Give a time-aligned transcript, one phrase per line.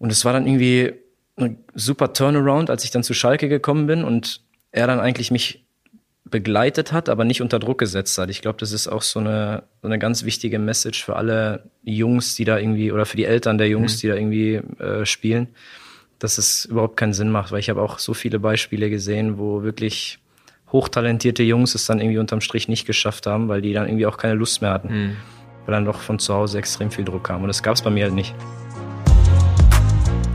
[0.00, 0.94] Und es war dann irgendwie
[1.36, 4.40] ein super Turnaround, als ich dann zu Schalke gekommen bin und
[4.72, 5.64] er dann eigentlich mich
[6.24, 8.30] begleitet hat, aber nicht unter Druck gesetzt hat.
[8.30, 12.34] Ich glaube, das ist auch so eine, so eine ganz wichtige Message für alle Jungs,
[12.34, 14.00] die da irgendwie, oder für die Eltern der Jungs, mhm.
[14.00, 15.48] die da irgendwie äh, spielen,
[16.18, 19.62] dass es überhaupt keinen Sinn macht, weil ich habe auch so viele Beispiele gesehen, wo
[19.62, 20.18] wirklich
[20.72, 24.16] hochtalentierte Jungs es dann irgendwie unterm Strich nicht geschafft haben, weil die dann irgendwie auch
[24.16, 25.16] keine Lust mehr hatten, mhm.
[25.66, 27.42] weil dann doch von zu Hause extrem viel Druck kam.
[27.42, 28.34] Und das gab es bei mir halt nicht.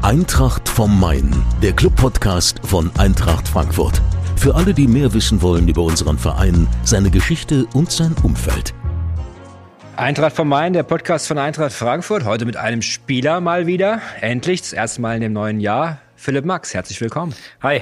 [0.05, 1.33] Eintracht vom Main,
[1.63, 4.03] der Club-Podcast von Eintracht Frankfurt.
[4.35, 8.75] Für alle, die mehr wissen wollen über unseren Verein, seine Geschichte und sein Umfeld.
[9.95, 12.23] Eintracht vom Main, der Podcast von Eintracht Frankfurt.
[12.23, 13.99] Heute mit einem Spieler mal wieder.
[14.21, 15.97] Endlich, das erste Mal in dem neuen Jahr.
[16.15, 17.33] Philipp Max, herzlich willkommen.
[17.63, 17.81] Hi.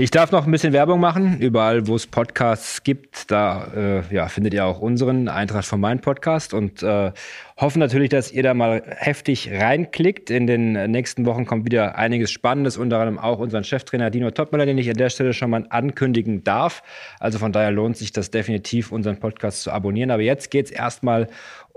[0.00, 1.40] Ich darf noch ein bisschen Werbung machen.
[1.40, 6.00] Überall, wo es Podcasts gibt, da äh, ja, findet ihr auch unseren Eintracht von Main
[6.00, 7.10] Podcast und äh,
[7.56, 10.30] hoffen natürlich, dass ihr da mal heftig reinklickt.
[10.30, 14.66] In den nächsten Wochen kommt wieder einiges Spannendes, unter anderem auch unseren Cheftrainer Dino Topmüller,
[14.66, 16.84] den ich an der Stelle schon mal ankündigen darf.
[17.18, 20.12] Also von daher lohnt sich das definitiv, unseren Podcast zu abonnieren.
[20.12, 21.26] Aber jetzt geht es erstmal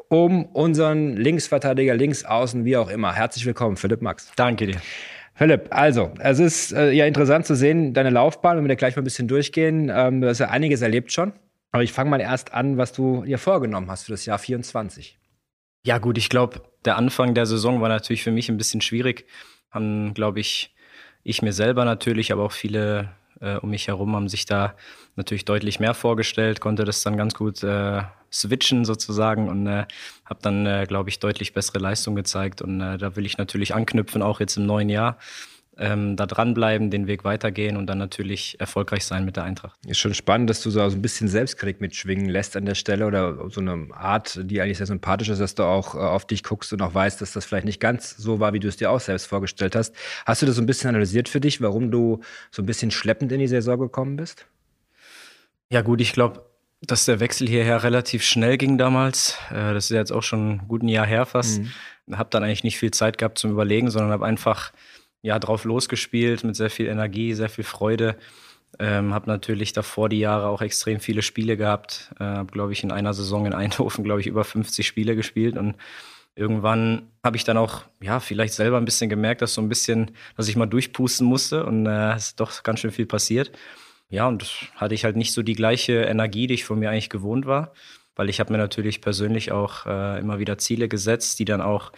[0.09, 3.15] um unseren Linksverteidiger, Linksaußen, wie auch immer.
[3.15, 4.31] Herzlich willkommen, Philipp Max.
[4.35, 4.77] Danke dir.
[5.41, 8.95] Philipp, also, es ist äh, ja interessant zu sehen, deine Laufbahn, wenn wir da gleich
[8.95, 9.91] mal ein bisschen durchgehen.
[9.91, 11.33] Ähm, du hast ja einiges erlebt schon.
[11.71, 15.17] Aber ich fange mal erst an, was du dir vorgenommen hast für das Jahr 24.
[15.83, 19.25] Ja, gut, ich glaube, der Anfang der Saison war natürlich für mich ein bisschen schwierig.
[19.71, 20.75] Haben, glaube ich,
[21.23, 24.75] ich mir selber natürlich, aber auch viele äh, um mich herum haben sich da
[25.15, 29.85] natürlich deutlich mehr vorgestellt, konnte das dann ganz gut äh, switchen sozusagen und äh,
[30.25, 32.61] habe dann, äh, glaube ich, deutlich bessere Leistung gezeigt.
[32.61, 35.17] Und äh, da will ich natürlich anknüpfen, auch jetzt im neuen Jahr.
[35.77, 39.79] Ähm, da dranbleiben, den Weg weitergehen und dann natürlich erfolgreich sein mit der Eintracht.
[39.87, 43.49] Ist schon spannend, dass du so ein bisschen Selbstkritik mitschwingen lässt an der Stelle oder
[43.49, 46.73] so eine Art, die eigentlich sehr sympathisch ist, dass du auch äh, auf dich guckst
[46.73, 48.99] und auch weißt, dass das vielleicht nicht ganz so war, wie du es dir auch
[48.99, 49.95] selbst vorgestellt hast.
[50.25, 52.19] Hast du das so ein bisschen analysiert für dich, warum du
[52.51, 54.45] so ein bisschen schleppend in die Saison gekommen bist?
[55.69, 56.50] Ja gut, ich glaube,
[56.81, 59.37] dass der Wechsel hierher relativ schnell ging damals.
[59.51, 61.61] Äh, das ist jetzt auch schon ein gutes Jahr her fast.
[61.61, 62.17] Mhm.
[62.17, 64.71] Habe dann eigentlich nicht viel Zeit gehabt zum Überlegen, sondern habe einfach
[65.21, 68.15] ja drauf losgespielt mit sehr viel Energie, sehr viel Freude.
[68.79, 72.11] Ähm, habe natürlich davor die Jahre auch extrem viele Spiele gehabt.
[72.19, 75.57] Äh, habe, glaube ich, in einer Saison in Eindhoven, glaube ich, über 50 Spiele gespielt
[75.57, 75.75] und
[76.35, 80.11] irgendwann habe ich dann auch, ja, vielleicht selber ein bisschen gemerkt, dass so ein bisschen,
[80.37, 83.51] dass ich mal durchpusten musste und äh, es ist doch ganz schön viel passiert.
[84.11, 84.43] Ja, und
[84.75, 87.71] hatte ich halt nicht so die gleiche Energie, die ich von mir eigentlich gewohnt war,
[88.13, 91.93] weil ich habe mir natürlich persönlich auch äh, immer wieder Ziele gesetzt, die dann auch,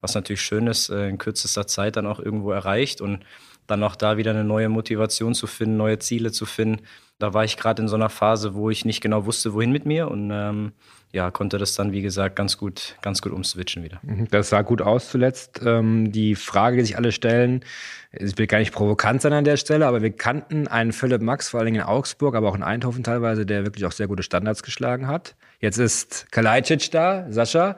[0.00, 3.00] was natürlich schön ist, äh, in kürzester Zeit dann auch irgendwo erreicht.
[3.00, 3.24] Und
[3.66, 6.82] dann auch da wieder eine neue Motivation zu finden, neue Ziele zu finden.
[7.18, 9.86] Da war ich gerade in so einer Phase, wo ich nicht genau wusste, wohin mit
[9.86, 10.72] mir und ähm,
[11.12, 14.00] ja, konnte das dann, wie gesagt, ganz gut, ganz gut umswitchen wieder.
[14.02, 15.62] Mhm, das sah gut aus zuletzt.
[15.64, 17.64] Ähm, die Frage, die sich alle stellen,
[18.12, 21.48] ich will gar nicht provokant sein an der Stelle, aber wir kannten einen Philipp Max,
[21.48, 24.62] vor allem in Augsburg, aber auch in Eindhoven teilweise, der wirklich auch sehr gute Standards
[24.62, 25.36] geschlagen hat.
[25.60, 27.76] Jetzt ist Kalajdzic da, Sascha.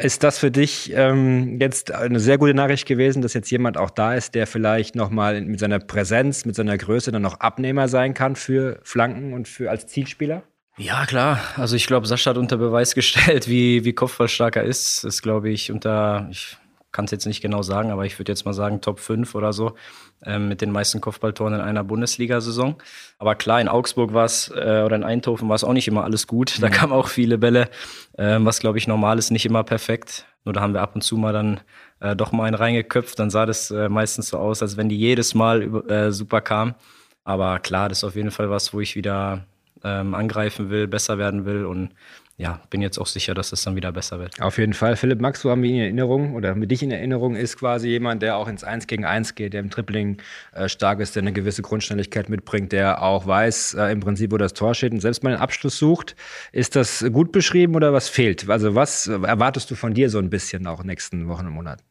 [0.00, 3.90] Ist das für dich ähm, jetzt eine sehr gute Nachricht gewesen, dass jetzt jemand auch
[3.90, 8.14] da ist, der vielleicht nochmal mit seiner Präsenz, mit seiner Größe dann noch Abnehmer sein
[8.14, 10.42] kann für Flanken und für als Zielspieler?
[10.78, 11.40] Ja, klar.
[11.56, 15.04] Also ich glaube, Sascha hat unter Beweis gestellt, wie, wie kopfballstark er ist.
[15.04, 16.56] Das glaube ich, unter, ich
[16.92, 19.52] kann es jetzt nicht genau sagen, aber ich würde jetzt mal sagen Top 5 oder
[19.52, 19.74] so
[20.24, 22.76] ähm, mit den meisten Kopfballtoren in einer Bundesliga-Saison.
[23.18, 26.04] Aber klar, in Augsburg war es äh, oder in Eindhoven war es auch nicht immer
[26.04, 26.60] alles gut.
[26.60, 26.72] Da mhm.
[26.72, 27.68] kamen auch viele Bälle,
[28.18, 30.26] äh, was glaube ich normal ist, nicht immer perfekt.
[30.44, 31.60] Nur da haben wir ab und zu mal dann
[32.00, 33.18] äh, doch mal einen reingeköpft.
[33.18, 36.40] Dann sah das äh, meistens so aus, als wenn die jedes Mal über, äh, super
[36.40, 36.74] kamen.
[37.24, 39.44] Aber klar, das ist auf jeden Fall was, wo ich wieder
[39.84, 41.90] ähm, angreifen will, besser werden will und
[42.40, 44.40] ja, bin jetzt auch sicher, dass es dann wieder besser wird.
[44.40, 44.96] Auf jeden Fall.
[44.96, 47.88] Philipp Max, so haben wir ihn in Erinnerung oder mit dich in Erinnerung, ist quasi
[47.88, 50.16] jemand, der auch ins 1 gegen 1 geht, der im Tripling
[50.52, 54.38] äh, stark ist, der eine gewisse Grundschnelligkeit mitbringt, der auch weiß äh, im Prinzip, wo
[54.38, 56.16] das Tor steht und selbst mal einen Abschluss sucht.
[56.50, 58.48] Ist das gut beschrieben oder was fehlt?
[58.48, 61.52] Also was erwartest du von dir so ein bisschen auch in den nächsten Wochen und
[61.52, 61.82] Monaten?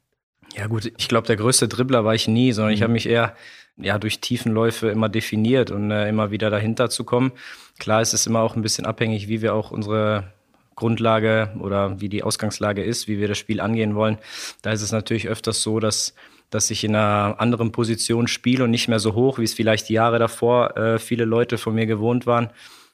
[0.55, 2.75] Ja gut, ich glaube, der größte Dribbler war ich nie, sondern mhm.
[2.75, 3.35] ich habe mich eher
[3.77, 7.33] ja, durch Tiefenläufe immer definiert und äh, immer wieder dahinter zu kommen.
[7.77, 10.33] Klar ist es immer auch ein bisschen abhängig, wie wir auch unsere
[10.79, 14.17] Grundlage oder wie die Ausgangslage ist, wie wir das Spiel angehen wollen.
[14.61, 16.15] Da ist es natürlich öfters so, dass,
[16.49, 19.89] dass ich in einer anderen Position spiele und nicht mehr so hoch, wie es vielleicht
[19.89, 22.49] die Jahre davor äh, viele Leute von mir gewohnt waren.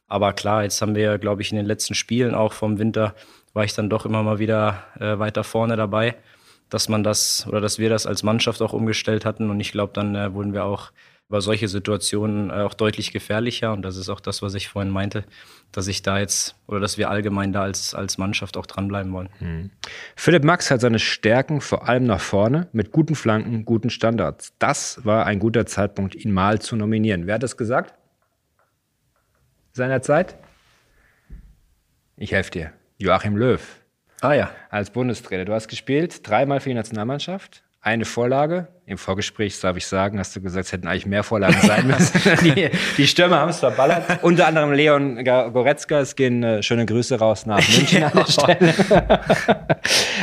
[0.08, 3.16] Aber klar, jetzt haben wir, glaube ich, in den letzten Spielen auch vom Winter
[3.54, 6.16] war ich dann doch immer mal wieder äh, weiter vorne dabei
[6.70, 9.50] dass man das oder dass wir das als Mannschaft auch umgestellt hatten.
[9.50, 10.92] Und ich glaube, dann äh, wurden wir auch
[11.28, 13.74] war solche Situationen äh, auch deutlich gefährlicher.
[13.74, 15.26] Und das ist auch das, was ich vorhin meinte,
[15.72, 19.30] dass ich da jetzt oder dass wir allgemein da als, als Mannschaft auch dranbleiben wollen.
[19.40, 19.72] Hm.
[20.16, 24.54] Philipp Max hat seine Stärken vor allem nach vorne mit guten Flanken, guten Standards.
[24.60, 27.26] Das war ein guter Zeitpunkt, ihn mal zu nominieren.
[27.26, 27.96] Wer hat das gesagt?
[29.74, 30.38] Seinerzeit?
[32.18, 32.74] Ich helfe dir.
[32.98, 33.62] Joachim Löw.
[34.22, 34.52] Ah ja.
[34.70, 35.44] Als Bundestrainer.
[35.44, 38.68] Du hast gespielt, dreimal für die Nationalmannschaft, eine Vorlage.
[38.88, 42.20] Im Vorgespräch, darf ich sagen, hast du gesagt, es hätten eigentlich mehr Vorlagen sein müssen.
[42.44, 44.04] die, die Stürmer haben es verballert.
[44.24, 46.00] Unter anderem Leon Goretzka.
[46.00, 48.74] Es gehen äh, schöne Grüße raus nach München an der Stelle.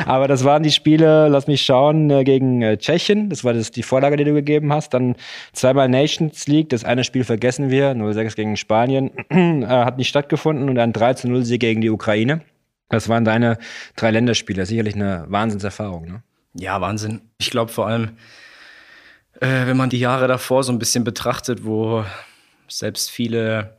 [0.07, 3.31] Aber das waren die Spiele, lass mich schauen, äh, gegen äh, Tschechien.
[3.31, 4.93] Das war das, die Vorlage, die du gegeben hast.
[4.93, 5.15] Dann
[5.53, 6.69] zweimal Nations League.
[6.71, 7.93] Das eine Spiel vergessen wir.
[7.93, 9.13] 0-6 gegen Spanien.
[9.69, 10.69] hat nicht stattgefunden.
[10.69, 12.41] Und ein 3-0-Sieg gegen die Ukraine.
[12.89, 13.59] Das waren deine
[13.95, 14.67] drei Länderspiele.
[14.67, 16.23] Sicherlich eine Wahnsinnserfahrung, ne?
[16.55, 17.23] Ja, Wahnsinn.
[17.39, 18.17] Ich glaube vor allem,
[19.41, 22.05] äh, wenn man die Jahre davor so ein bisschen betrachtet, wo
[22.69, 23.77] selbst viele,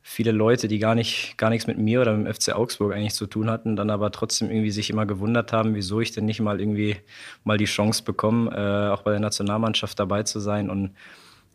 [0.00, 3.14] viele Leute, die gar, nicht, gar nichts mit mir oder mit dem FC Augsburg eigentlich
[3.14, 6.40] zu tun hatten, dann aber trotzdem irgendwie sich immer gewundert haben, wieso ich denn nicht
[6.40, 6.96] mal irgendwie
[7.44, 10.70] mal die Chance bekomme, äh, auch bei der Nationalmannschaft dabei zu sein.
[10.70, 10.94] Und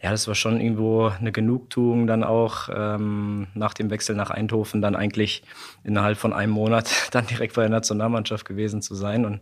[0.01, 4.81] ja, das war schon irgendwo eine Genugtuung dann auch ähm, nach dem Wechsel nach Eindhoven
[4.81, 5.43] dann eigentlich
[5.85, 9.39] innerhalb von einem Monat dann direkt bei der Nationalmannschaft gewesen zu sein und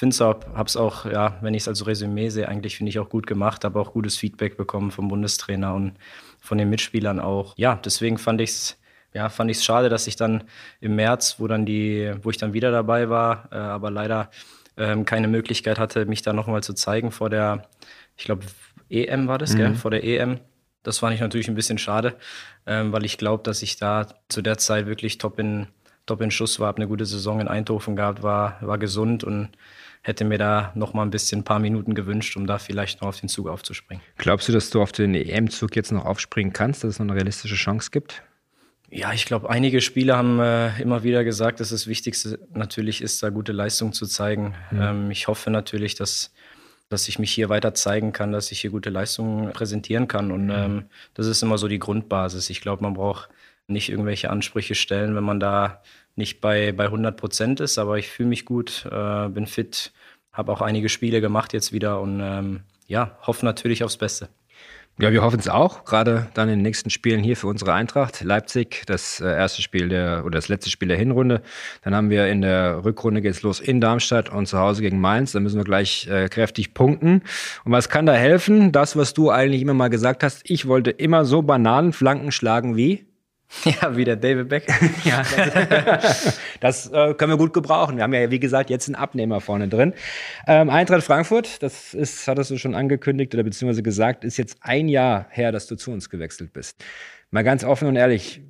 [0.00, 2.88] finde es auch, habe es auch, ja, wenn ich es als Resümee sehe, eigentlich finde
[2.88, 5.92] ich auch gut gemacht, habe auch gutes Feedback bekommen vom Bundestrainer und
[6.40, 7.52] von den Mitspielern auch.
[7.58, 8.76] Ja, deswegen fand ich es
[9.12, 10.44] ja, fand ich es schade, dass ich dann
[10.80, 14.30] im März, wo dann die, wo ich dann wieder dabei war, äh, aber leider
[14.78, 17.68] ähm, keine Möglichkeit hatte, mich da nochmal zu zeigen vor der,
[18.16, 18.46] ich glaube,
[18.88, 19.58] EM war das, mhm.
[19.58, 19.74] gell?
[19.74, 20.38] vor der EM.
[20.82, 22.16] Das fand ich natürlich ein bisschen schade,
[22.66, 25.66] ähm, weil ich glaube, dass ich da zu der Zeit wirklich top in,
[26.06, 29.50] top in Schuss war, habe eine gute Saison in Eindhoven gehabt, war, war gesund und
[30.02, 33.08] hätte mir da noch mal ein bisschen ein paar Minuten gewünscht, um da vielleicht noch
[33.08, 34.02] auf den Zug aufzuspringen.
[34.16, 37.14] Glaubst du, dass du auf den EM-Zug jetzt noch aufspringen kannst, dass es noch eine
[37.14, 38.22] realistische Chance gibt?
[38.88, 43.22] Ja, ich glaube, einige Spieler haben äh, immer wieder gesagt, dass das Wichtigste natürlich ist,
[43.22, 44.54] da gute Leistung zu zeigen.
[44.70, 44.80] Mhm.
[44.80, 46.32] Ähm, ich hoffe natürlich, dass
[46.90, 50.32] dass ich mich hier weiter zeigen kann, dass ich hier gute Leistungen präsentieren kann.
[50.32, 50.52] Und mhm.
[50.52, 52.50] ähm, das ist immer so die Grundbasis.
[52.50, 53.30] Ich glaube, man braucht
[53.68, 55.82] nicht irgendwelche Ansprüche stellen, wenn man da
[56.16, 57.78] nicht bei, bei 100 Prozent ist.
[57.78, 59.92] Aber ich fühle mich gut, äh, bin fit,
[60.32, 64.28] habe auch einige Spiele gemacht jetzt wieder und ähm, ja, hoffe natürlich aufs Beste.
[65.00, 68.22] Ja, wir hoffen es auch, gerade dann in den nächsten Spielen hier für unsere Eintracht.
[68.22, 71.40] Leipzig, das äh, erste Spiel der oder das letzte Spiel der Hinrunde.
[71.82, 75.32] Dann haben wir in der Rückrunde geht's los in Darmstadt und zu Hause gegen Mainz.
[75.32, 77.22] Da müssen wir gleich äh, kräftig punkten.
[77.64, 78.72] Und was kann da helfen?
[78.72, 83.06] Das, was du eigentlich immer mal gesagt hast, ich wollte immer so Bananenflanken schlagen wie
[83.64, 84.68] Ja, wie der David Beck.
[85.04, 87.96] ja, das, das äh, können wir gut gebrauchen.
[87.96, 89.92] Wir haben ja, wie gesagt, jetzt einen Abnehmer vorne drin.
[90.46, 94.88] Ähm, Eintracht Frankfurt, das ist, hattest du schon angekündigt oder beziehungsweise gesagt, ist jetzt ein
[94.88, 96.84] Jahr her, dass du zu uns gewechselt bist.
[97.30, 98.40] Mal ganz offen und ehrlich,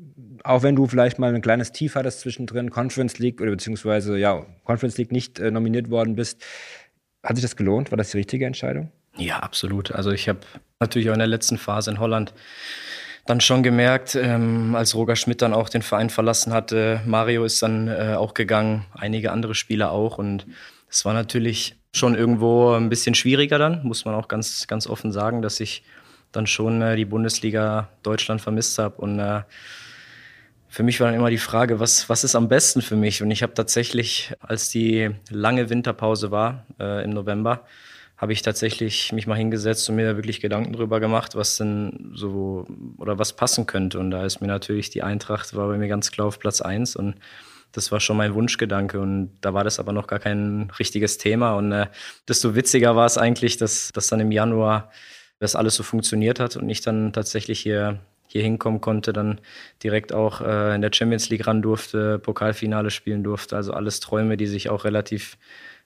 [0.44, 4.46] auch wenn du vielleicht mal ein kleines Tief hattest zwischendrin, Conference League oder beziehungsweise ja,
[4.64, 6.42] Conference League nicht äh, nominiert worden bist,
[7.22, 7.90] hat sich das gelohnt?
[7.90, 8.90] War das die richtige Entscheidung?
[9.16, 9.92] Ja, absolut.
[9.92, 10.40] Also ich habe
[10.78, 12.32] natürlich auch in der letzten Phase in Holland
[13.30, 17.00] dann schon gemerkt, ähm, als Roger Schmidt dann auch den Verein verlassen hatte.
[17.06, 20.18] Mario ist dann äh, auch gegangen, einige andere Spieler auch.
[20.18, 20.46] Und
[20.90, 25.12] es war natürlich schon irgendwo ein bisschen schwieriger dann, muss man auch ganz, ganz offen
[25.12, 25.84] sagen, dass ich
[26.32, 28.96] dann schon äh, die Bundesliga Deutschland vermisst habe.
[28.96, 29.42] Und äh,
[30.68, 33.22] für mich war dann immer die Frage, was, was ist am besten für mich?
[33.22, 37.64] Und ich habe tatsächlich, als die lange Winterpause war äh, im November,
[38.20, 42.12] habe ich tatsächlich mich mal hingesetzt und mir da wirklich Gedanken drüber gemacht, was denn
[42.14, 42.66] so
[42.98, 43.98] oder was passen könnte.
[43.98, 46.96] Und da ist mir natürlich die Eintracht, war bei mir ganz klar auf Platz eins
[46.96, 47.14] und
[47.72, 51.54] das war schon mein Wunschgedanke und da war das aber noch gar kein richtiges Thema.
[51.54, 51.86] Und äh,
[52.28, 54.90] desto witziger war es eigentlich, dass, dass dann im Januar
[55.38, 59.40] das alles so funktioniert hat und ich dann tatsächlich hier, hier hinkommen konnte, dann
[59.82, 63.56] direkt auch äh, in der Champions League ran durfte, Pokalfinale spielen durfte.
[63.56, 65.38] Also alles Träume, die sich auch relativ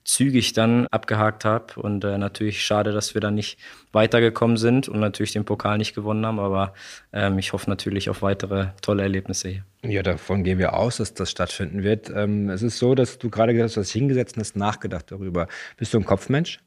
[0.05, 1.81] zügig dann abgehakt habe.
[1.81, 3.59] Und äh, natürlich schade, dass wir dann nicht
[3.93, 6.39] weitergekommen sind und natürlich den Pokal nicht gewonnen haben.
[6.39, 6.75] Aber
[7.13, 9.65] ähm, ich hoffe natürlich auf weitere tolle Erlebnisse hier.
[9.83, 12.11] Ja, davon gehen wir aus, dass das stattfinden wird.
[12.15, 15.11] Ähm, es ist so, dass du gerade gesagt hast, du hast hingesetzt und hast nachgedacht
[15.11, 15.49] darüber.
[15.77, 16.61] Bist du ein Kopfmensch?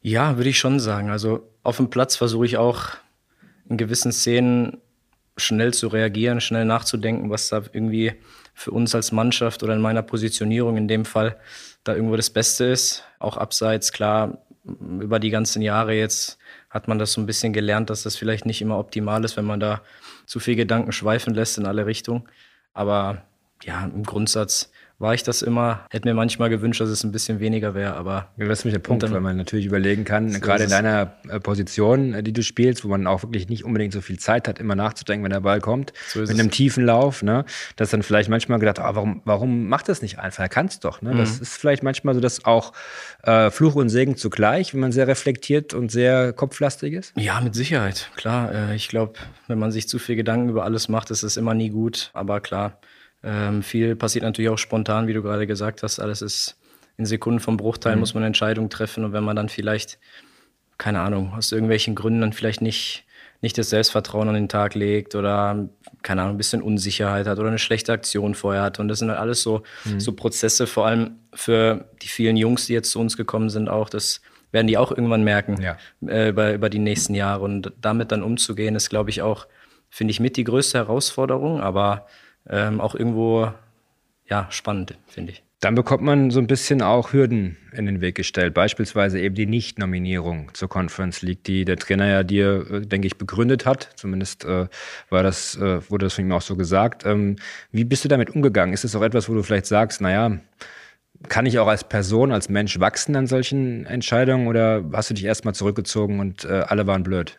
[0.00, 1.10] Ja, würde ich schon sagen.
[1.10, 2.88] Also auf dem Platz versuche ich auch
[3.68, 4.78] in gewissen Szenen
[5.36, 8.12] schnell zu reagieren, schnell nachzudenken, was da irgendwie
[8.54, 11.36] für uns als Mannschaft oder in meiner Positionierung in dem Fall
[11.84, 13.04] da irgendwo das Beste ist.
[13.18, 16.38] Auch abseits, klar, über die ganzen Jahre jetzt
[16.70, 19.44] hat man das so ein bisschen gelernt, dass das vielleicht nicht immer optimal ist, wenn
[19.44, 19.82] man da
[20.26, 22.24] zu viel Gedanken schweifen lässt in alle Richtungen.
[22.72, 23.22] Aber
[23.64, 24.70] ja, im Grundsatz
[25.02, 25.80] war ich das immer.
[25.90, 28.28] Hätte mir manchmal gewünscht, dass es ein bisschen weniger wäre, aber.
[28.36, 30.70] Ja, das ist nämlich der Punkt, dann, weil man natürlich überlegen kann, so gerade in
[30.70, 34.18] deiner äh, Position, äh, die du spielst, wo man auch wirklich nicht unbedingt so viel
[34.18, 37.44] Zeit hat, immer nachzudenken, wenn der Ball kommt, so mit einem tiefen Lauf, ne,
[37.76, 40.44] dass dann vielleicht manchmal gedacht, oh, warum, warum macht das nicht einfach?
[40.44, 41.02] Er kann es doch.
[41.02, 41.12] Ne?
[41.12, 41.18] Mhm.
[41.18, 42.72] Das ist vielleicht manchmal so, dass auch
[43.24, 47.12] äh, Fluch und Segen zugleich, wenn man sehr reflektiert und sehr kopflastig ist.
[47.18, 48.54] Ja, mit Sicherheit, klar.
[48.54, 49.14] Äh, ich glaube,
[49.48, 52.10] wenn man sich zu viel Gedanken über alles macht, ist es immer nie gut.
[52.12, 52.78] Aber klar,
[53.22, 56.00] ähm, viel passiert natürlich auch spontan, wie du gerade gesagt hast.
[56.00, 56.58] Alles ist
[56.96, 58.00] in Sekunden vom Bruchteil, mhm.
[58.00, 59.04] muss man Entscheidungen treffen.
[59.04, 59.98] Und wenn man dann vielleicht,
[60.78, 63.04] keine Ahnung, aus irgendwelchen Gründen dann vielleicht nicht,
[63.40, 65.68] nicht das Selbstvertrauen an den Tag legt oder,
[66.02, 68.78] keine Ahnung, ein bisschen Unsicherheit hat oder eine schlechte Aktion vorher hat.
[68.78, 70.00] Und das sind halt alles so, mhm.
[70.00, 73.88] so Prozesse, vor allem für die vielen Jungs, die jetzt zu uns gekommen sind, auch
[73.88, 74.20] das
[74.52, 75.78] werden die auch irgendwann merken ja.
[76.06, 77.42] äh, über, über die nächsten Jahre.
[77.42, 79.46] Und damit dann umzugehen, ist, glaube ich, auch,
[79.88, 81.60] finde ich, mit die größte Herausforderung.
[81.60, 82.06] Aber
[82.48, 83.52] ähm, auch irgendwo
[84.28, 85.42] ja, spannend, finde ich.
[85.60, 89.46] Dann bekommt man so ein bisschen auch Hürden in den Weg gestellt, beispielsweise eben die
[89.46, 93.90] Nicht-Nominierung zur Conference League, die der Trainer ja dir, äh, denke ich, begründet hat.
[93.94, 94.66] Zumindest äh,
[95.08, 97.06] war das, äh, wurde das von ihm auch so gesagt.
[97.06, 97.36] Ähm,
[97.70, 98.74] wie bist du damit umgegangen?
[98.74, 100.40] Ist es auch etwas, wo du vielleicht sagst, naja,
[101.28, 105.24] kann ich auch als Person, als Mensch wachsen an solchen Entscheidungen oder hast du dich
[105.24, 107.38] erstmal zurückgezogen und äh, alle waren blöd?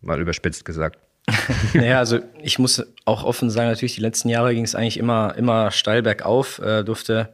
[0.00, 0.98] Mal überspitzt gesagt.
[1.74, 5.34] naja, also ich muss auch offen sagen, natürlich die letzten Jahre ging es eigentlich immer,
[5.36, 7.32] immer steil bergauf, äh, durfte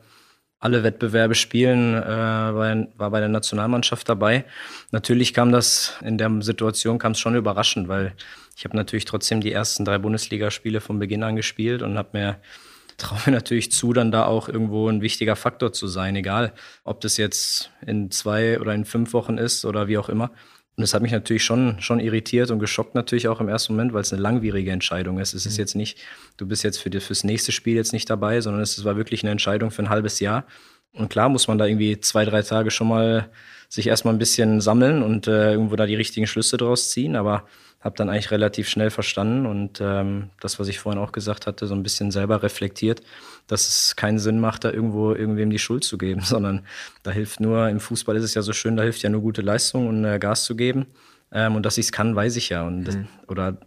[0.60, 4.44] alle Wettbewerbe spielen, äh, war, war bei der Nationalmannschaft dabei.
[4.90, 8.12] Natürlich kam das, in der Situation kam schon überraschend, weil
[8.56, 12.40] ich habe natürlich trotzdem die ersten drei Bundesligaspiele von Beginn an gespielt und habe mir
[12.98, 16.52] traue mir natürlich zu, dann da auch irgendwo ein wichtiger Faktor zu sein, egal
[16.84, 20.32] ob das jetzt in zwei oder in fünf Wochen ist oder wie auch immer.
[20.78, 23.92] Und das hat mich natürlich schon, schon irritiert und geschockt natürlich auch im ersten Moment,
[23.94, 25.34] weil es eine langwierige Entscheidung ist.
[25.34, 25.62] Es ist mhm.
[25.62, 25.98] jetzt nicht,
[26.36, 29.32] du bist jetzt für das nächste Spiel jetzt nicht dabei, sondern es war wirklich eine
[29.32, 30.46] Entscheidung für ein halbes Jahr.
[30.92, 33.28] Und klar muss man da irgendwie zwei, drei Tage schon mal
[33.68, 37.16] sich erstmal ein bisschen sammeln und äh, irgendwo da die richtigen Schlüsse draus ziehen.
[37.16, 37.44] Aber
[37.80, 41.66] habe dann eigentlich relativ schnell verstanden und ähm, das, was ich vorhin auch gesagt hatte,
[41.68, 43.02] so ein bisschen selber reflektiert,
[43.46, 46.66] dass es keinen Sinn macht, da irgendwo irgendwem die Schuld zu geben, sondern
[47.04, 49.42] da hilft nur, im Fußball ist es ja so schön, da hilft ja nur gute
[49.42, 50.86] Leistung und äh, Gas zu geben.
[51.30, 52.66] Ähm, und dass ich es kann, weiß ich ja.
[52.66, 52.84] Und mhm.
[52.84, 52.96] das,
[53.28, 53.58] oder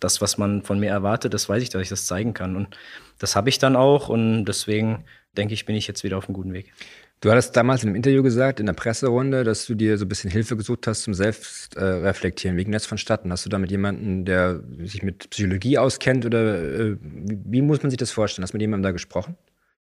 [0.00, 2.56] das, was man von mir erwartet, das weiß ich, dass ich das zeigen kann.
[2.56, 2.76] Und
[3.18, 5.04] das habe ich dann auch und deswegen
[5.36, 6.72] denke ich, bin ich jetzt wieder auf einem guten Weg.
[7.20, 10.08] Du hattest damals in einem Interview gesagt, in der Presserunde, dass du dir so ein
[10.08, 12.56] bisschen Hilfe gesucht hast zum Selbstreflektieren.
[12.56, 13.30] Wie ging das vonstatten?
[13.30, 17.90] Hast du da mit jemandem, der sich mit Psychologie auskennt oder äh, wie muss man
[17.90, 18.42] sich das vorstellen?
[18.42, 19.36] Hast du mit jemandem da gesprochen?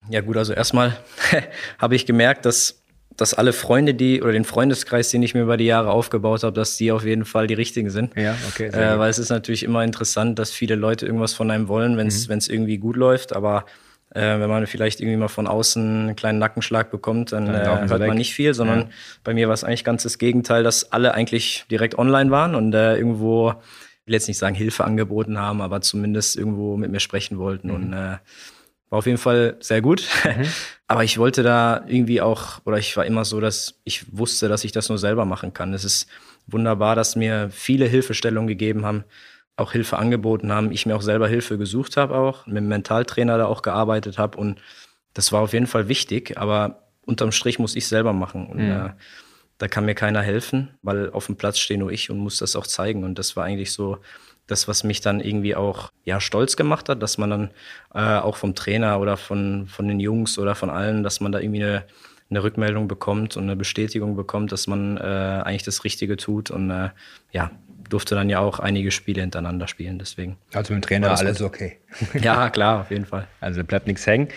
[0.08, 0.96] Ja gut, also erstmal
[1.80, 2.84] habe ich gemerkt, dass,
[3.16, 6.54] dass alle Freunde, die oder den Freundeskreis, den ich mir über die Jahre aufgebaut habe,
[6.54, 8.14] dass die auf jeden Fall die richtigen sind.
[8.14, 8.68] Ja, okay.
[8.68, 12.06] Äh, weil es ist natürlich immer interessant, dass viele Leute irgendwas von einem wollen, wenn
[12.06, 12.54] es mhm.
[12.54, 13.66] irgendwie gut läuft, aber
[14.16, 17.88] äh, wenn man vielleicht irgendwie mal von außen einen kleinen Nackenschlag bekommt, dann, dann äh,
[17.88, 18.08] hört weg.
[18.08, 18.88] man nicht viel, sondern ja.
[19.22, 22.74] bei mir war es eigentlich ganz das Gegenteil, dass alle eigentlich direkt online waren und
[22.74, 27.00] äh, irgendwo, ich will jetzt nicht sagen Hilfe angeboten haben, aber zumindest irgendwo mit mir
[27.00, 27.68] sprechen wollten.
[27.68, 27.74] Mhm.
[27.74, 28.16] Und äh,
[28.88, 30.08] war auf jeden Fall sehr gut.
[30.24, 30.46] Mhm.
[30.86, 34.64] aber ich wollte da irgendwie auch, oder ich war immer so, dass ich wusste, dass
[34.64, 35.74] ich das nur selber machen kann.
[35.74, 36.06] Es ist
[36.46, 39.04] wunderbar, dass mir viele Hilfestellungen gegeben haben
[39.56, 43.38] auch Hilfe angeboten haben, ich mir auch selber Hilfe gesucht habe, auch mit dem Mentaltrainer
[43.38, 44.60] da auch gearbeitet habe und
[45.14, 48.70] das war auf jeden Fall wichtig, aber unterm Strich muss ich selber machen und mhm.
[48.70, 48.90] äh,
[49.58, 52.56] da kann mir keiner helfen, weil auf dem Platz stehe nur ich und muss das
[52.56, 53.98] auch zeigen und das war eigentlich so
[54.46, 57.50] das, was mich dann irgendwie auch ja stolz gemacht hat, dass man dann
[57.94, 61.40] äh, auch vom Trainer oder von von den Jungs oder von allen, dass man da
[61.40, 61.84] irgendwie eine
[62.28, 66.50] eine Rückmeldung bekommt und eine Bestätigung bekommt, dass man äh, eigentlich das Richtige tut.
[66.50, 66.90] Und äh,
[67.32, 67.52] ja,
[67.88, 69.98] durfte dann ja auch einige Spiele hintereinander spielen.
[69.98, 70.36] Deswegen.
[70.52, 71.46] Also mit dem Trainer alles gut.
[71.46, 71.78] okay.
[72.20, 73.26] ja, klar, auf jeden Fall.
[73.40, 74.28] Also bleibt nichts hängen.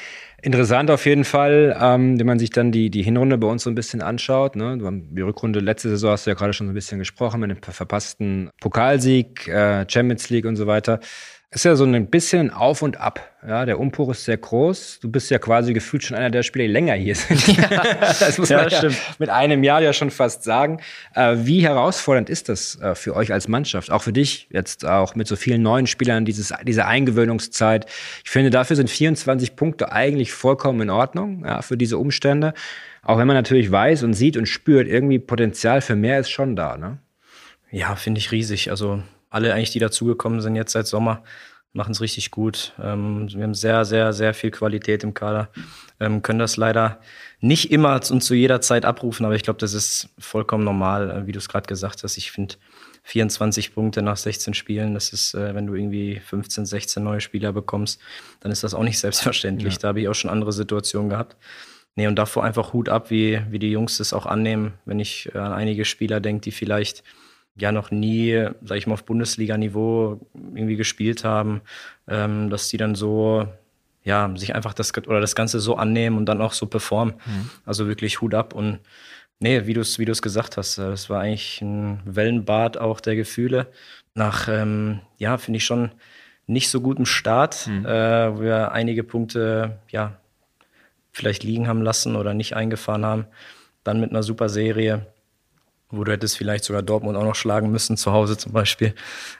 [0.42, 3.70] Interessant auf jeden Fall, ähm, wenn man sich dann die, die Hinrunde bei uns so
[3.70, 4.56] ein bisschen anschaut.
[4.56, 4.78] Ne?
[5.12, 7.62] Die Rückrunde letzte Saison hast du ja gerade schon so ein bisschen gesprochen mit dem
[7.62, 11.02] verpassten Pokalsieg, äh, Champions League und so weiter
[11.52, 13.36] ist ja so ein bisschen auf und ab.
[13.48, 15.00] Ja, der Umbruch ist sehr groß.
[15.02, 17.48] Du bist ja quasi gefühlt schon einer der Spieler, die länger hier sind.
[17.48, 17.68] Ja,
[18.00, 20.80] das muss man ja, ja mit einem Jahr ja schon fast sagen.
[21.16, 23.90] Äh, wie herausfordernd ist das äh, für euch als Mannschaft?
[23.90, 27.88] Auch für dich jetzt auch mit so vielen neuen Spielern, dieses, diese Eingewöhnungszeit.
[28.24, 32.54] Ich finde, dafür sind 24 Punkte eigentlich vollkommen in Ordnung, ja, für diese Umstände.
[33.02, 36.56] Auch wenn man natürlich weiß und sieht und spürt, irgendwie Potenzial für mehr ist schon
[36.56, 37.00] da, ne?
[37.72, 38.70] Ja, finde ich riesig.
[38.70, 41.24] Also alle eigentlich, die dazugekommen sind jetzt seit Sommer,
[41.74, 42.74] machen es richtig gut.
[42.82, 45.50] Ähm, wir haben sehr, sehr, sehr viel Qualität im Kader.
[46.00, 47.00] Ähm, können das leider
[47.42, 51.28] nicht immer und zu jeder Zeit abrufen, aber ich glaube, das ist vollkommen normal, äh,
[51.28, 52.18] wie du es gerade gesagt hast.
[52.18, 52.56] Ich finde
[53.04, 57.54] 24 Punkte nach 16 Spielen, das ist, äh, wenn du irgendwie 15, 16 neue Spieler
[57.54, 58.00] bekommst,
[58.40, 59.76] dann ist das auch nicht selbstverständlich.
[59.76, 59.80] Ja.
[59.80, 61.38] Da habe ich auch schon andere Situationen gehabt.
[61.96, 65.36] Nee, und davor einfach Hut ab, wie, wie die Jungs das auch annehmen, wenn ich
[65.36, 67.04] an einige Spieler denke, die vielleicht
[67.60, 71.62] ja noch nie, sag ich mal, auf Bundesliga-Niveau irgendwie gespielt haben,
[72.08, 73.48] ähm, dass die dann so,
[74.04, 77.16] ja, sich einfach das oder das Ganze so annehmen und dann auch so performen.
[77.26, 77.50] Mhm.
[77.66, 78.80] Also wirklich Hut ab und
[79.40, 83.16] nee, wie du es wie gesagt hast, äh, das war eigentlich ein Wellenbad auch der
[83.16, 83.68] Gefühle.
[84.14, 85.92] Nach, ähm, ja, finde ich schon
[86.48, 87.86] nicht so gutem Start, mhm.
[87.86, 90.18] äh, wo wir einige Punkte, ja,
[91.12, 93.26] vielleicht liegen haben lassen oder nicht eingefahren haben.
[93.84, 95.06] Dann mit einer super Serie
[95.92, 98.94] wo du hättest vielleicht sogar Dortmund auch noch schlagen müssen, zu Hause zum Beispiel.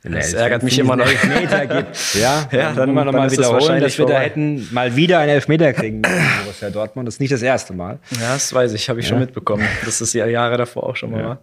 [0.04, 1.06] Das nee, ärgert mich immer noch.
[1.06, 2.16] Elfmeter gibt.
[2.16, 5.74] Ja, ja dann, dann wir nochmal wiederholen, dass wir da hätten mal wieder einen Elfmeter
[5.74, 7.08] kriegen müssen, Borussia Dortmund.
[7.08, 8.00] Das ist nicht das erste Mal.
[8.20, 9.10] Ja, das weiß ich, habe ich ja.
[9.10, 11.28] schon mitbekommen, dass das ja Jahre davor auch schon mal ja.
[11.28, 11.40] war.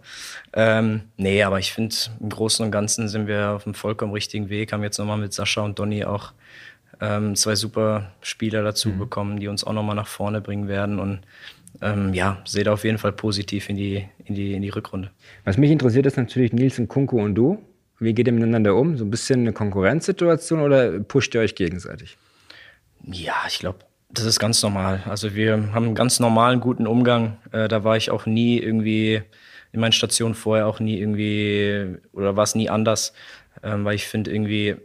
[0.53, 4.49] Ähm, nee, aber ich finde, im Großen und Ganzen sind wir auf einem vollkommen richtigen
[4.49, 6.33] Weg, haben jetzt nochmal mit Sascha und Donny auch
[7.01, 8.99] ähm, zwei super Spieler dazu mhm.
[8.99, 11.21] bekommen, die uns auch nochmal nach vorne bringen werden und
[11.81, 15.11] ähm, ja, sehe da auf jeden Fall positiv in die, in, die, in die Rückrunde.
[15.43, 17.59] Was mich interessiert, ist natürlich Nils und Kunko und du.
[17.99, 18.97] Wie geht ihr miteinander um?
[18.97, 22.17] So ein bisschen eine Konkurrenzsituation oder pusht ihr euch gegenseitig?
[23.03, 25.03] Ja, ich glaube, das ist ganz normal.
[25.05, 27.37] Also wir haben einen ganz normalen, guten Umgang.
[27.51, 29.21] Äh, da war ich auch nie irgendwie
[29.71, 33.13] in meinen Stationen vorher auch nie irgendwie oder war es nie anders,
[33.63, 34.77] ähm, weil ich finde irgendwie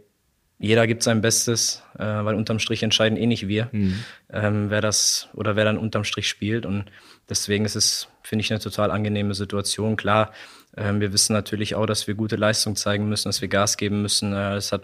[0.63, 3.99] jeder gibt sein Bestes, äh, weil unterm Strich entscheiden eh nicht wir, mhm.
[4.31, 6.65] ähm, wer das oder wer dann unterm Strich spielt.
[6.65, 6.85] Und
[7.27, 9.97] deswegen ist es, finde ich, eine total angenehme Situation.
[9.97, 10.31] Klar,
[10.77, 14.01] ähm, wir wissen natürlich auch, dass wir gute Leistung zeigen müssen, dass wir Gas geben
[14.01, 14.31] müssen.
[14.31, 14.83] Äh, das hat,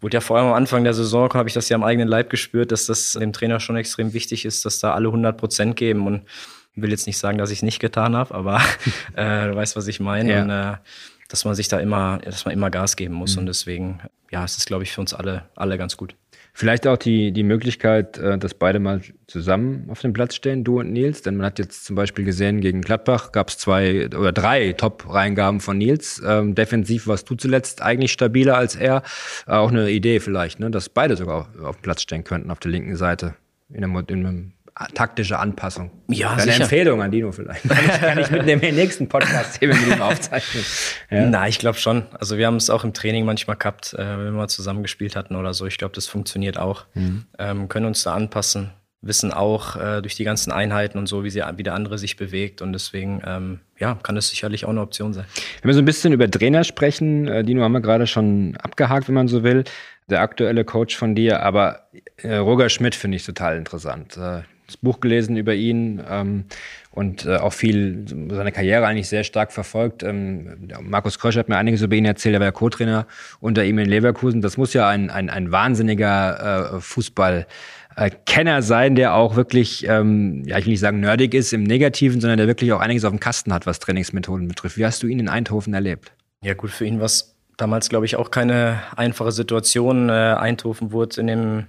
[0.00, 2.30] wurde ja vor allem am Anfang der Saison, habe ich das ja am eigenen Leib
[2.30, 6.06] gespürt, dass das dem Trainer schon extrem wichtig ist, dass da alle 100 Prozent geben.
[6.06, 6.22] Und
[6.74, 8.62] ich will jetzt nicht sagen, dass ich es nicht getan habe, aber
[9.14, 10.32] äh, du weißt, was ich meine.
[10.32, 10.42] Ja.
[10.42, 10.78] Und, äh,
[11.28, 13.36] dass man sich da immer, dass man immer Gas geben muss.
[13.36, 13.40] Mhm.
[13.40, 16.16] Und deswegen, ja, es ist, glaube ich, für uns alle, alle ganz gut.
[16.54, 20.80] Vielleicht auch die, die Möglichkeit, äh, dass beide mal zusammen auf dem Platz stehen, du
[20.80, 21.22] und Nils.
[21.22, 25.60] Denn man hat jetzt zum Beispiel gesehen, gegen Gladbach gab es zwei oder drei Top-Reingaben
[25.60, 26.20] von Nils.
[26.26, 29.02] Ähm, defensiv warst du zuletzt eigentlich stabiler als er.
[29.46, 32.58] Äh, auch eine Idee vielleicht, ne, dass beide sogar auf dem Platz stehen könnten auf
[32.58, 33.36] der linken Seite
[33.70, 34.52] in einem, in einem
[34.94, 35.90] taktische Anpassung.
[36.08, 36.62] Ja, Eine sicher.
[36.62, 37.68] Empfehlung an Dino vielleicht.
[37.68, 40.64] Kann ich, kann ich mitnehmen in den nächsten Podcast hier mit ihm aufzeichnen.
[41.10, 41.26] Ja.
[41.26, 42.06] Na, ich glaube schon.
[42.18, 45.36] Also wir haben es auch im Training manchmal gehabt, äh, wenn wir mal zusammengespielt hatten
[45.36, 45.66] oder so.
[45.66, 46.84] Ich glaube, das funktioniert auch.
[46.94, 47.24] Mhm.
[47.38, 51.30] Ähm, können uns da anpassen, wissen auch äh, durch die ganzen Einheiten und so, wie,
[51.30, 52.62] sie, wie der andere sich bewegt.
[52.62, 55.24] Und deswegen, ähm, ja, kann das sicherlich auch eine Option sein.
[55.62, 59.08] Wenn wir so ein bisschen über Trainer sprechen, äh, Dino haben wir gerade schon abgehakt,
[59.08, 59.64] wenn man so will.
[60.08, 64.16] Der aktuelle Coach von dir, aber äh, Roger Schmidt finde ich total interessant.
[64.16, 66.44] Äh, das Buch gelesen über ihn ähm,
[66.92, 70.02] und äh, auch viel seine Karriere eigentlich sehr stark verfolgt.
[70.04, 73.06] Ähm, Markus Krösch hat mir einiges über ihn erzählt, er war ja Co-Trainer
[73.40, 74.42] unter ihm in Leverkusen.
[74.42, 77.46] Das muss ja ein, ein, ein wahnsinniger äh, Fußball
[78.26, 82.20] Kenner sein, der auch wirklich, ähm, ja, ich will nicht sagen nerdig ist im Negativen,
[82.20, 84.76] sondern der wirklich auch einiges auf dem Kasten hat, was Trainingsmethoden betrifft.
[84.76, 86.12] Wie hast du ihn in Eindhoven erlebt?
[86.44, 90.10] Ja, gut, für ihn war es damals, glaube ich, auch keine einfache Situation.
[90.10, 91.66] Äh, Eindhoven wurde in dem,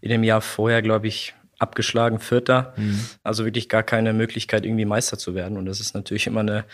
[0.00, 2.74] in dem Jahr vorher, glaube ich, abgeschlagen, Vierter.
[2.76, 3.00] Mhm.
[3.22, 5.56] Also wirklich gar keine Möglichkeit, irgendwie Meister zu werden.
[5.56, 6.64] Und das ist natürlich immer eine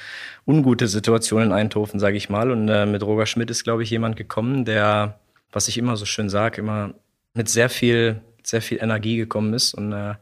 [0.47, 2.51] ungute Situation in Eindhoven, sage ich mal.
[2.51, 5.21] Und äh, mit Roger Schmidt ist, glaube ich, jemand gekommen, der,
[5.53, 6.95] was ich immer so schön sage, immer
[7.35, 10.14] mit sehr viel, sehr viel Energie gekommen ist und äh,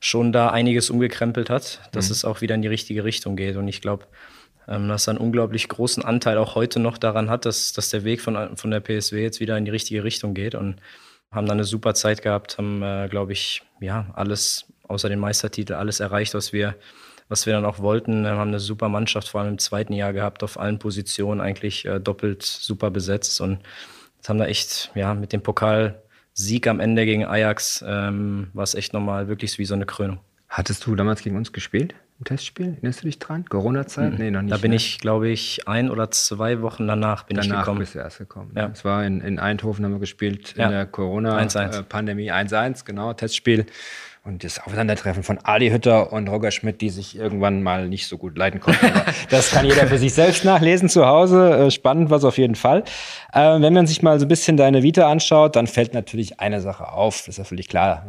[0.00, 2.12] schon da einiges umgekrempelt hat, dass mhm.
[2.12, 3.56] es auch wieder in die richtige Richtung geht.
[3.56, 4.04] Und ich glaube,
[4.68, 8.04] ähm, dass er einen unglaublich großen Anteil auch heute noch daran hat, dass, dass der
[8.04, 10.54] Weg von, von der PSW jetzt wieder in die richtige Richtung geht.
[10.54, 10.76] Und
[11.34, 15.74] haben dann eine super Zeit gehabt, haben, äh, glaube ich, ja, alles außer den Meistertitel,
[15.74, 16.76] alles erreicht, was wir,
[17.28, 18.22] was wir dann auch wollten.
[18.22, 21.84] Wir haben eine super Mannschaft, vor allem im zweiten Jahr gehabt, auf allen Positionen eigentlich
[21.84, 23.60] äh, doppelt super besetzt und
[24.28, 28.92] haben da echt, ja, mit dem Pokalsieg am Ende gegen Ajax ähm, war es echt
[28.92, 30.20] nochmal wirklich wie so eine Krönung.
[30.48, 31.94] Hattest du damals gegen uns gespielt?
[32.24, 32.74] Testspiel?
[32.74, 33.44] Erinnerst du dich dran?
[33.44, 34.12] Corona-Zeit?
[34.12, 34.18] Mhm.
[34.18, 34.52] Nee, noch nicht.
[34.52, 34.76] Da bin mehr.
[34.76, 37.78] ich, glaube ich, ein oder zwei Wochen danach bin danach ich gekommen.
[37.78, 38.52] bist du erst gekommen.
[38.56, 38.70] Ja.
[38.72, 40.66] Es war in, in Eindhoven, haben wir gespielt, ja.
[40.66, 42.32] in der Corona-Pandemie.
[42.32, 43.66] 1-1, genau, Testspiel.
[44.26, 48.16] Und das Aufeinandertreffen von Ali Hütter und Roger Schmidt, die sich irgendwann mal nicht so
[48.16, 48.90] gut leiden konnten.
[49.28, 51.66] das kann jeder für sich selbst nachlesen zu Hause.
[51.66, 52.84] Äh, spannend war es auf jeden Fall.
[53.34, 56.62] Äh, wenn man sich mal so ein bisschen deine Vita anschaut, dann fällt natürlich eine
[56.62, 57.18] Sache auf.
[57.18, 58.06] Das ist ja völlig klar.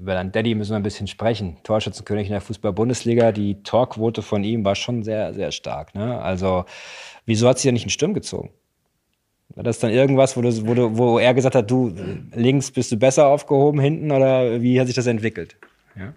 [0.00, 1.58] Über deinen Daddy müssen wir ein bisschen sprechen.
[1.64, 3.32] Torschützenkönig in der Fußball-Bundesliga.
[3.32, 5.94] Die Torquote von ihm war schon sehr, sehr stark.
[5.94, 6.18] Ne?
[6.18, 6.64] Also,
[7.26, 8.54] wieso hat sie ja nicht einen Sturm gezogen?
[9.58, 11.92] War das dann irgendwas, wo, du, wo, du, wo er gesagt hat, du
[12.32, 15.56] links bist du besser aufgehoben hinten oder wie hat sich das entwickelt?
[15.98, 16.14] Ja.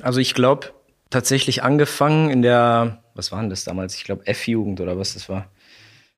[0.00, 0.68] Also ich glaube,
[1.10, 3.94] tatsächlich angefangen in der, was war denn das damals?
[3.96, 5.50] Ich glaube F-Jugend oder was das war.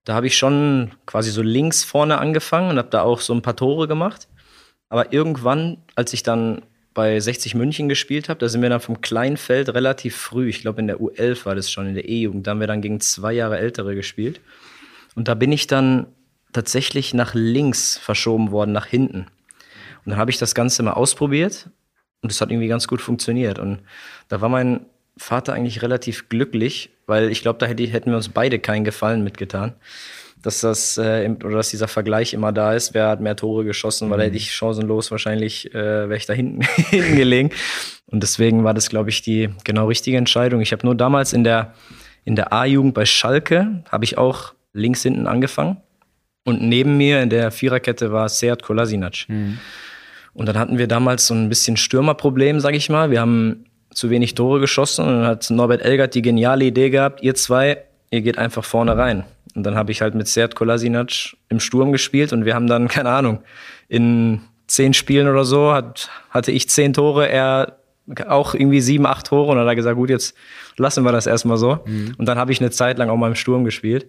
[0.04, 3.42] Da habe ich schon quasi so links vorne angefangen und habe da auch so ein
[3.42, 4.28] paar Tore gemacht.
[4.90, 6.62] Aber irgendwann, als ich dann
[6.94, 10.80] bei 60 München gespielt habe, da sind wir dann vom Kleinfeld relativ früh, ich glaube
[10.80, 13.32] in der U11 war das schon, in der E-Jugend, da haben wir dann gegen zwei
[13.32, 14.40] Jahre Ältere gespielt.
[15.16, 16.06] Und da bin ich dann
[16.54, 19.26] tatsächlich nach links verschoben worden, nach hinten.
[20.04, 21.68] Und dann habe ich das Ganze mal ausprobiert
[22.22, 23.58] und es hat irgendwie ganz gut funktioniert.
[23.58, 23.80] Und
[24.28, 24.86] da war mein
[25.16, 29.74] Vater eigentlich relativ glücklich, weil ich glaube, da hätten wir uns beide keinen Gefallen mitgetan.
[30.42, 34.10] Dass das äh, oder dass dieser Vergleich immer da ist, wer hat mehr Tore geschossen,
[34.10, 34.22] weil mhm.
[34.22, 37.50] hätte ich chancenlos wahrscheinlich äh, wäre ich da hinten, hinten gelegen.
[38.06, 40.60] Und deswegen war das, glaube ich, die genau richtige Entscheidung.
[40.60, 41.74] Ich habe nur damals in der
[42.26, 45.78] in der A-Jugend bei Schalke habe ich auch links hinten angefangen
[46.44, 49.28] und neben mir in der Viererkette war Seat Kolasinac.
[49.28, 49.59] Mhm.
[50.35, 53.11] Und dann hatten wir damals so ein bisschen Stürmerproblem, sag ich mal.
[53.11, 57.22] Wir haben zu wenig Tore geschossen und dann hat Norbert Elgert die geniale Idee gehabt,
[57.22, 57.78] ihr zwei,
[58.11, 59.24] ihr geht einfach vorne rein.
[59.54, 62.88] Und dann habe ich halt mit Sert Kolasinac im Sturm gespielt und wir haben dann,
[62.88, 63.38] keine Ahnung,
[63.88, 67.78] in zehn Spielen oder so hat, hatte ich zehn Tore, er
[68.28, 70.35] auch irgendwie sieben, acht Tore und dann hat er gesagt, gut, jetzt
[70.76, 71.78] lassen wir das erstmal so.
[71.87, 72.14] Mhm.
[72.18, 74.09] Und dann habe ich eine Zeit lang auch mal im Sturm gespielt.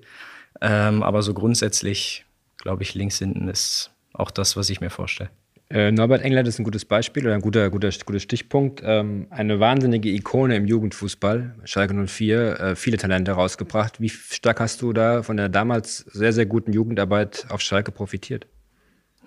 [0.61, 2.24] Ähm, aber so grundsätzlich,
[2.65, 5.29] glaube ich, links hinten ist auch das, was ich mir vorstelle.
[5.69, 8.81] Äh, Norbert England ist ein gutes Beispiel oder ein guter, guter, guter Stichpunkt.
[8.83, 14.01] Ähm, eine wahnsinnige Ikone im Jugendfußball, Schalke 04, äh, viele Talente rausgebracht.
[14.01, 18.47] Wie stark hast du da von der damals sehr, sehr guten Jugendarbeit auf Schalke profitiert?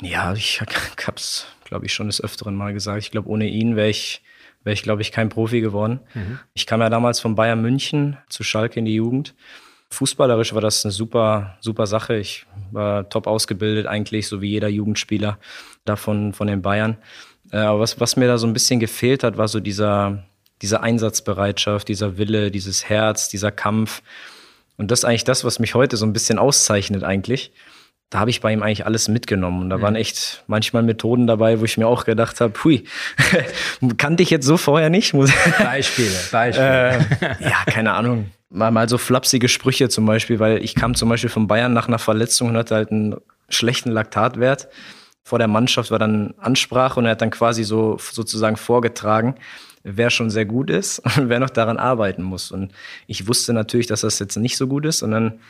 [0.03, 3.03] Ja, ich habe es, glaube ich, schon des Öfteren mal gesagt.
[3.03, 4.23] Ich glaube, ohne ihn wäre ich,
[4.65, 6.01] wäre ich, glaube ich, kein Profi geworden.
[6.15, 6.41] Mhm.
[6.55, 9.37] Ich kam ja damals von Bayern München zu Schalke in die Jugend.
[9.91, 12.17] Fußballerisch war das eine super, super Sache.
[12.17, 15.39] Ich war top ausgebildet eigentlich, so wie jeder Jugendspieler
[15.85, 16.99] davon von den Bayern.
[17.51, 20.25] Äh, aber was, was mir da so ein bisschen gefehlt hat, war so dieser,
[20.61, 24.03] diese Einsatzbereitschaft, dieser Wille, dieses Herz, dieser Kampf.
[24.77, 27.51] Und das ist eigentlich das, was mich heute so ein bisschen auszeichnet eigentlich.
[28.11, 29.63] Da habe ich bei ihm eigentlich alles mitgenommen.
[29.63, 29.83] Und da mhm.
[29.83, 32.85] waren echt manchmal Methoden dabei, wo ich mir auch gedacht habe, hui,
[33.99, 35.13] kannte ich jetzt so vorher nicht.
[35.13, 37.07] Beispiele, Beispiele.
[37.21, 41.09] Äh, ja, keine Ahnung mal, mal so flapsige Sprüche zum Beispiel, weil ich kam zum
[41.09, 43.17] Beispiel von Bayern nach einer Verletzung und hatte halt einen
[43.49, 44.69] schlechten Laktatwert.
[45.25, 49.35] Vor der Mannschaft war dann Ansprache und er hat dann quasi so sozusagen vorgetragen,
[49.83, 52.51] wer schon sehr gut ist und wer noch daran arbeiten muss.
[52.51, 52.73] Und
[53.07, 55.03] ich wusste natürlich, dass das jetzt nicht so gut ist.
[55.03, 55.41] Und dann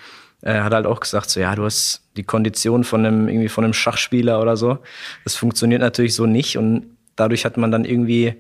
[0.43, 3.65] äh, hat halt auch gesagt, so ja, du hast die Kondition von einem irgendwie von
[3.65, 4.79] einem Schachspieler oder so.
[5.25, 8.35] Das funktioniert natürlich so nicht und dadurch hat man dann irgendwie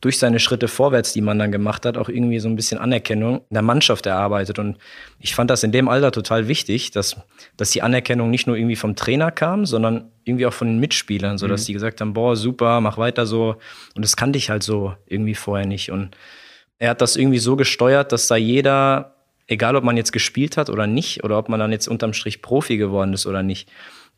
[0.00, 3.38] durch seine Schritte vorwärts, die man dann gemacht hat, auch irgendwie so ein bisschen Anerkennung
[3.38, 4.58] in der Mannschaft erarbeitet.
[4.58, 4.76] Und
[5.20, 7.16] ich fand das in dem Alter total wichtig, dass,
[7.56, 11.38] dass die Anerkennung nicht nur irgendwie vom Trainer kam, sondern irgendwie auch von den Mitspielern,
[11.38, 11.66] so dass mhm.
[11.66, 13.56] die gesagt haben, boah, super, mach weiter so.
[13.94, 15.90] Und das kannte ich halt so irgendwie vorher nicht.
[15.90, 16.16] Und
[16.78, 19.15] er hat das irgendwie so gesteuert, dass da jeder,
[19.46, 22.42] egal ob man jetzt gespielt hat oder nicht, oder ob man dann jetzt unterm Strich
[22.42, 23.68] Profi geworden ist oder nicht,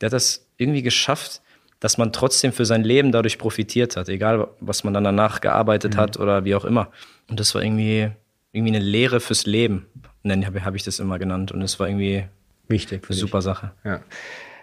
[0.01, 1.41] der hat das irgendwie geschafft,
[1.81, 5.95] dass man trotzdem für sein Leben dadurch profitiert hat, egal was man dann danach gearbeitet
[5.95, 5.99] mhm.
[5.99, 6.91] hat oder wie auch immer.
[7.29, 8.11] Und das war irgendwie,
[8.53, 9.87] irgendwie eine Lehre fürs Leben,
[10.25, 11.53] habe hab ich das immer genannt.
[11.53, 12.25] Und es war irgendwie
[12.67, 13.73] wichtig, eine super Sache.
[13.85, 14.01] Ja.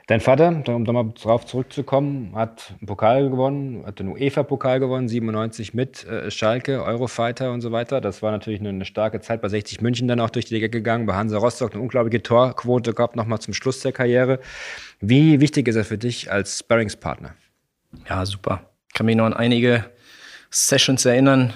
[0.08, 5.08] Dein Vater, um da mal drauf zurückzukommen, hat einen Pokal gewonnen, hat den UEFA-Pokal gewonnen,
[5.08, 8.02] 97 mit äh, Schalke, Eurofighter und so weiter.
[8.02, 9.42] Das war natürlich eine, starke Zeit.
[9.42, 12.94] Bei 60 München dann auch durch die Liga gegangen, bei Hansa Rostock eine unglaubliche Torquote
[12.94, 14.40] gehabt, nochmal zum Schluss der Karriere.
[15.00, 17.34] Wie wichtig ist er für dich als Sparringspartner?
[18.08, 18.62] Ja, super.
[18.90, 19.86] Ich kann mich noch an einige
[20.52, 21.52] Sessions erinnern.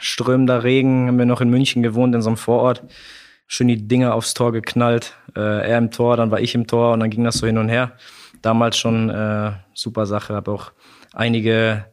[0.00, 2.82] Strömender Regen, haben wir noch in München gewohnt, in so einem Vorort
[3.52, 5.14] schön die Dinger aufs Tor geknallt.
[5.36, 7.58] Äh, er im Tor, dann war ich im Tor und dann ging das so hin
[7.58, 7.92] und her.
[8.40, 10.34] Damals schon äh, super Sache.
[10.34, 10.72] Habe auch
[11.12, 11.84] einige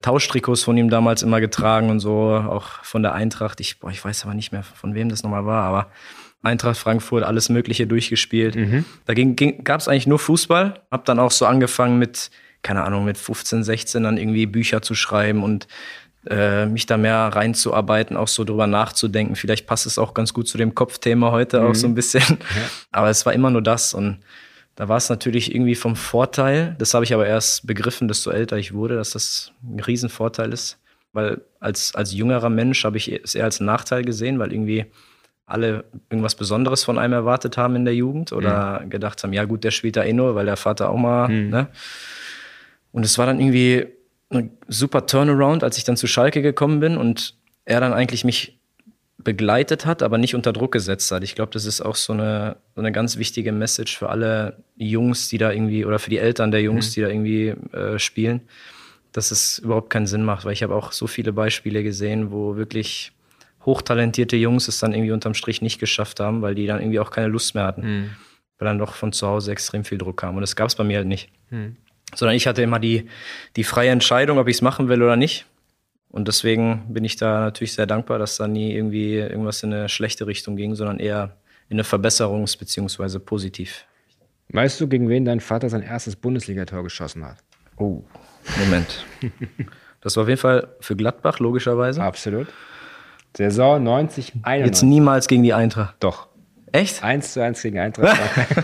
[0.00, 3.60] Tauschtrikots von ihm damals immer getragen und so, auch von der Eintracht.
[3.60, 5.90] Ich, boah, ich weiß aber nicht mehr, von wem das nochmal war, aber
[6.42, 8.54] Eintracht Frankfurt, alles Mögliche durchgespielt.
[8.54, 8.86] Mhm.
[9.04, 10.80] Da gab es eigentlich nur Fußball.
[10.90, 12.30] Hab dann auch so angefangen mit,
[12.62, 15.68] keine Ahnung, mit 15, 16 dann irgendwie Bücher zu schreiben und
[16.28, 19.36] äh, mich da mehr reinzuarbeiten, auch so drüber nachzudenken.
[19.36, 21.66] Vielleicht passt es auch ganz gut zu dem Kopfthema heute mhm.
[21.66, 22.38] auch so ein bisschen.
[22.40, 22.70] Ja.
[22.92, 24.20] Aber es war immer nur das und
[24.76, 28.56] da war es natürlich irgendwie vom Vorteil, das habe ich aber erst begriffen, desto älter
[28.56, 30.78] ich wurde, dass das ein Riesenvorteil ist.
[31.12, 34.86] Weil als, als jüngerer Mensch habe ich es eher als Nachteil gesehen, weil irgendwie
[35.46, 38.90] alle irgendwas Besonderes von einem erwartet haben in der Jugend oder mhm.
[38.90, 41.50] gedacht haben, ja gut, der spielt da eh nur, weil der Vater auch mal, mhm.
[41.50, 41.68] ne?
[42.90, 43.86] Und es war dann irgendwie
[44.68, 48.58] super Turnaround, als ich dann zu Schalke gekommen bin und er dann eigentlich mich
[49.18, 51.24] begleitet hat, aber nicht unter Druck gesetzt hat.
[51.24, 55.28] Ich glaube, das ist auch so eine, so eine ganz wichtige Message für alle Jungs,
[55.28, 56.92] die da irgendwie, oder für die Eltern der Jungs, mhm.
[56.92, 58.42] die da irgendwie äh, spielen,
[59.12, 62.56] dass es überhaupt keinen Sinn macht, weil ich habe auch so viele Beispiele gesehen, wo
[62.56, 63.12] wirklich
[63.64, 67.10] hochtalentierte Jungs es dann irgendwie unterm Strich nicht geschafft haben, weil die dann irgendwie auch
[67.10, 68.10] keine Lust mehr hatten, mhm.
[68.58, 70.34] weil dann doch von zu Hause extrem viel Druck kam.
[70.36, 71.30] Und das gab es bei mir halt nicht.
[71.50, 71.76] Mhm.
[72.14, 73.08] Sondern ich hatte immer die,
[73.56, 75.46] die freie Entscheidung, ob ich es machen will oder nicht.
[76.10, 79.88] Und deswegen bin ich da natürlich sehr dankbar, dass da nie irgendwie irgendwas in eine
[79.88, 81.36] schlechte Richtung ging, sondern eher
[81.68, 83.18] in eine Verbesserungs- bzw.
[83.18, 83.84] positiv.
[84.50, 87.38] Weißt du, gegen wen dein Vater sein erstes Bundesligator geschossen hat?
[87.76, 88.04] Oh,
[88.60, 89.04] Moment.
[90.00, 92.00] das war auf jeden Fall für Gladbach, logischerweise.
[92.02, 92.46] Absolut.
[93.36, 94.66] Saison 90, 91.
[94.66, 95.96] Jetzt niemals gegen die Eintracht.
[95.98, 96.28] Doch.
[96.74, 97.04] Echt?
[97.04, 98.18] 1 zu 1 gegen Eintracht.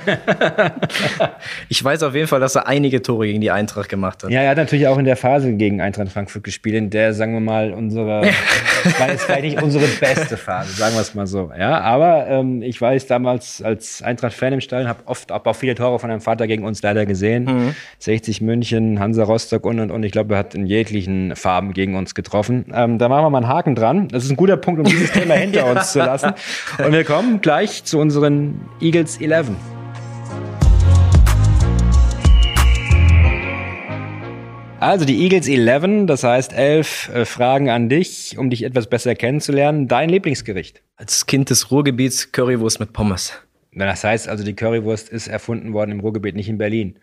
[1.68, 4.30] ich weiß auf jeden Fall, dass er einige Tore gegen die Eintracht gemacht hat.
[4.30, 7.34] Ja, er hat natürlich auch in der Phase gegen Eintracht Frankfurt gespielt, in der, sagen
[7.34, 8.22] wir mal, unsere,
[8.98, 11.52] war jetzt vielleicht nicht unsere beste Phase, sagen wir es mal so.
[11.56, 16.00] Ja, aber ähm, ich weiß damals als Eintracht-Fan im Stadion, habe oft auch viele Tore
[16.00, 17.44] von meinem Vater gegen uns leider gesehen.
[17.44, 17.74] Mhm.
[18.00, 20.02] 60 München, Hansa Rostock und und und.
[20.02, 22.64] Ich glaube, er hat in jeglichen Farben gegen uns getroffen.
[22.74, 24.08] Ähm, da machen wir mal einen Haken dran.
[24.08, 26.32] Das ist ein guter Punkt, um dieses Thema hinter uns zu lassen.
[26.84, 29.50] Und wir kommen gleich zu unseren Eagles 11.
[34.80, 39.14] Also die Eagles 11, das heißt elf äh, Fragen an dich, um dich etwas besser
[39.14, 39.88] kennenzulernen.
[39.88, 40.82] Dein Lieblingsgericht?
[40.96, 43.34] Als Kind des Ruhrgebiets Currywurst mit Pommes.
[43.72, 46.98] Das heißt also, die Currywurst ist erfunden worden im Ruhrgebiet, nicht in Berlin.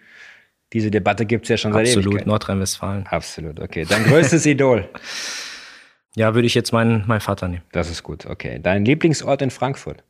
[0.74, 3.06] Diese Debatte gibt es ja schon seit Absolut, Nordrhein-Westfalen.
[3.08, 3.86] Absolut, okay.
[3.88, 4.90] Dein größtes Idol?
[6.16, 7.64] Ja, würde ich jetzt meinen, meinen Vater nehmen.
[7.72, 8.60] Das ist gut, okay.
[8.62, 10.04] Dein Lieblingsort in Frankfurt?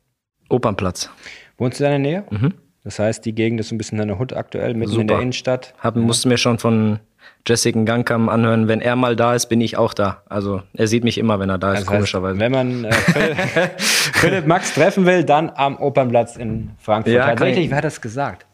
[0.48, 1.10] Opernplatz.
[1.58, 2.24] Wohnst du in der Nähe?
[2.30, 2.54] Mhm.
[2.84, 5.00] Das heißt, die Gegend ist ein bisschen deine Hut aktuell, mitten Super.
[5.02, 5.74] in der Innenstadt.
[5.78, 7.00] Haben, musste mir schon von
[7.46, 10.22] Jessica Gangkam anhören, wenn er mal da ist, bin ich auch da.
[10.28, 12.38] Also er sieht mich immer, wenn er da ist, das heißt, komischerweise.
[12.38, 12.92] Wenn man äh,
[13.78, 17.14] Philipp, Max treffen will, dann am Opernplatz in Frankfurt.
[17.14, 18.46] Ja, Tatsächlich, wer hat das gesagt?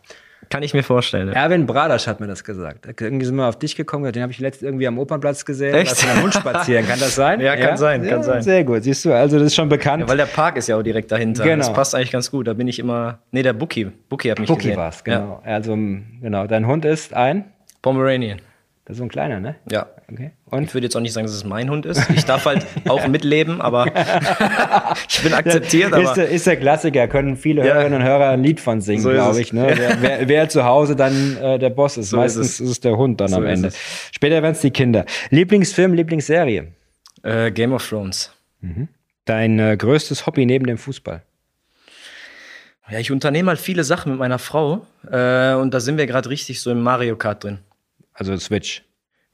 [0.51, 1.29] Kann ich mir vorstellen.
[1.29, 1.35] Ja.
[1.35, 2.87] Erwin Bradasch hat mir das gesagt.
[3.01, 5.75] Irgendwie sind wir auf dich gekommen, den habe ich letztens irgendwie am Opernplatz gesehen.
[5.75, 6.03] Echt?
[6.03, 6.87] Mit einem Hund spazieren.
[6.87, 7.41] Kann das sein?
[7.45, 7.77] Ja, kann ja?
[7.77, 8.43] sein, kann ja, sein.
[8.43, 8.85] Sehr gut.
[8.85, 10.03] Siehst du, also das ist schon bekannt.
[10.03, 11.45] Ja, weil der Park ist ja auch direkt dahinter.
[11.45, 11.59] Genau.
[11.59, 12.47] Das passt eigentlich ganz gut.
[12.47, 13.19] Da bin ich immer.
[13.33, 13.91] Nee, der Bookie.
[14.09, 14.79] Bookie hat mich Bookie gesehen.
[14.79, 15.43] war's, genau.
[15.45, 16.47] Also, genau.
[16.47, 17.45] Dein Hund ist ein?
[17.83, 18.41] Pomeranian.
[18.87, 19.57] Das ist so ein kleiner, ne?
[19.71, 19.87] Ja.
[20.13, 20.33] Okay.
[20.45, 20.65] Und?
[20.65, 22.11] Ich würde jetzt auch nicht sagen, dass es mein Hund ist.
[22.11, 23.87] Ich darf halt auch mitleben, aber
[25.09, 25.93] ich bin akzeptiert.
[25.93, 27.73] Ja, ist, der, ist, der, Klassiker, können viele ja.
[27.73, 29.55] Hörerinnen und Hörer ein Lied von singen, so glaube ich.
[29.55, 29.73] Ne?
[29.75, 32.11] Wer, wer, wer, zu Hause dann äh, der Boss ist.
[32.11, 32.61] So Meistens ist es.
[32.61, 32.81] ist es.
[32.81, 33.71] der Hund dann so am Ende.
[34.13, 35.07] Später werden es die Kinder.
[35.31, 36.67] Lieblingsfilm, Lieblingsserie?
[37.23, 38.33] Äh, Game of Thrones.
[38.61, 38.89] Mhm.
[39.25, 41.23] Dein äh, größtes Hobby neben dem Fußball?
[42.91, 46.29] Ja, ich unternehme halt viele Sachen mit meiner Frau äh, und da sind wir gerade
[46.29, 47.61] richtig so im Mario Kart drin.
[48.15, 48.83] Also Switch.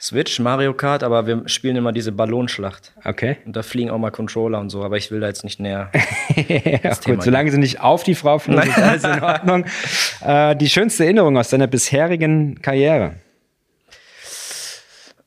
[0.01, 2.95] Switch, Mario Kart, aber wir spielen immer diese Ballonschlacht.
[3.05, 3.37] Okay.
[3.45, 5.91] Und da fliegen auch mal Controller und so, aber ich will da jetzt nicht näher.
[6.83, 9.67] ja, gut, solange sie nicht auf die Frau fliegen, ist alles in Ordnung.
[10.25, 13.17] äh, die schönste Erinnerung aus deiner bisherigen Karriere?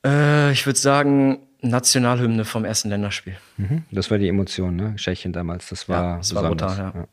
[0.04, 3.36] Äh, ich würde sagen, Nationalhymne vom ersten Länderspiel.
[3.56, 3.84] Mhm.
[3.92, 4.94] Das war die Emotion, ne?
[4.96, 6.92] Tschechien damals, das war, ja, das war brutal, ja.
[6.94, 7.04] ja.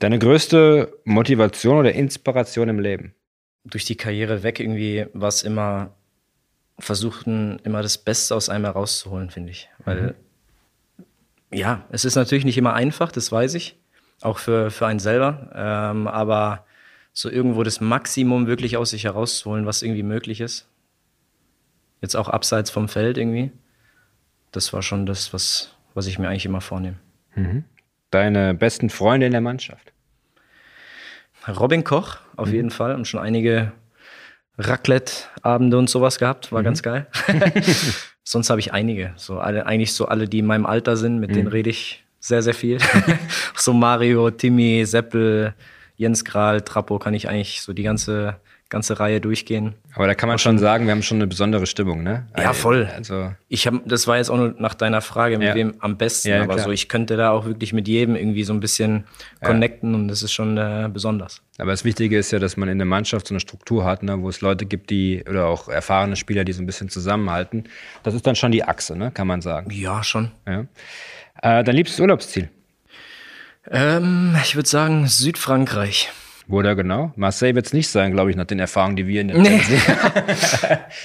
[0.00, 3.14] Deine größte Motivation oder Inspiration im Leben?
[3.64, 5.94] Durch die Karriere weg irgendwie was immer
[6.78, 9.68] versuchten, immer das Beste aus einem herauszuholen, finde ich.
[9.84, 10.14] Weil,
[10.98, 11.04] mhm.
[11.56, 13.76] ja, es ist natürlich nicht immer einfach, das weiß ich,
[14.20, 16.66] auch für, für einen selber, ähm, aber
[17.12, 20.68] so irgendwo das Maximum wirklich aus sich herauszuholen, was irgendwie möglich ist.
[22.00, 23.52] Jetzt auch abseits vom Feld irgendwie.
[24.50, 26.96] Das war schon das, was, was ich mir eigentlich immer vornehme.
[27.34, 27.64] Mhm.
[28.10, 29.93] Deine besten Freunde in der Mannschaft?
[31.48, 32.54] Robin Koch, auf mhm.
[32.54, 32.92] jeden Fall.
[32.92, 33.72] Haben schon einige
[34.58, 36.52] Raclette-Abende und sowas gehabt.
[36.52, 36.64] War mhm.
[36.64, 37.06] ganz geil.
[38.24, 39.12] Sonst habe ich einige.
[39.16, 41.34] So alle, eigentlich so alle, die in meinem Alter sind, mit mhm.
[41.34, 42.78] denen rede ich sehr, sehr viel.
[43.56, 45.54] so Mario, Timmy, Seppel,
[45.96, 48.36] Jens Kral, Trappo kann ich eigentlich so die ganze
[48.70, 49.74] ganze Reihe durchgehen.
[49.94, 52.26] Aber da kann man schon sagen, wir haben schon eine besondere Stimmung, ne?
[52.36, 52.90] Ja, voll.
[52.94, 55.54] Also ich habe, das war jetzt auch nur nach deiner Frage, mit ja.
[55.54, 56.66] wem am besten, ja, aber klar.
[56.66, 59.04] so ich könnte da auch wirklich mit jedem irgendwie so ein bisschen
[59.42, 61.42] connecten und das ist schon äh, besonders.
[61.58, 64.20] Aber das Wichtige ist ja, dass man in der Mannschaft so eine Struktur hat, ne,
[64.20, 67.64] wo es Leute gibt, die oder auch erfahrene Spieler, die so ein bisschen zusammenhalten.
[68.02, 69.12] Das ist dann schon die Achse, ne?
[69.12, 69.70] Kann man sagen.
[69.70, 70.32] Ja, schon.
[70.46, 70.66] Ja.
[71.42, 72.48] Äh, dein liebstes Urlaubsziel?
[73.70, 76.10] Ähm, ich würde sagen Südfrankreich.
[76.46, 77.12] Wo da genau?
[77.16, 79.60] Marseille wird es nicht sein, glaube ich, nach den Erfahrungen, die wir in der nee.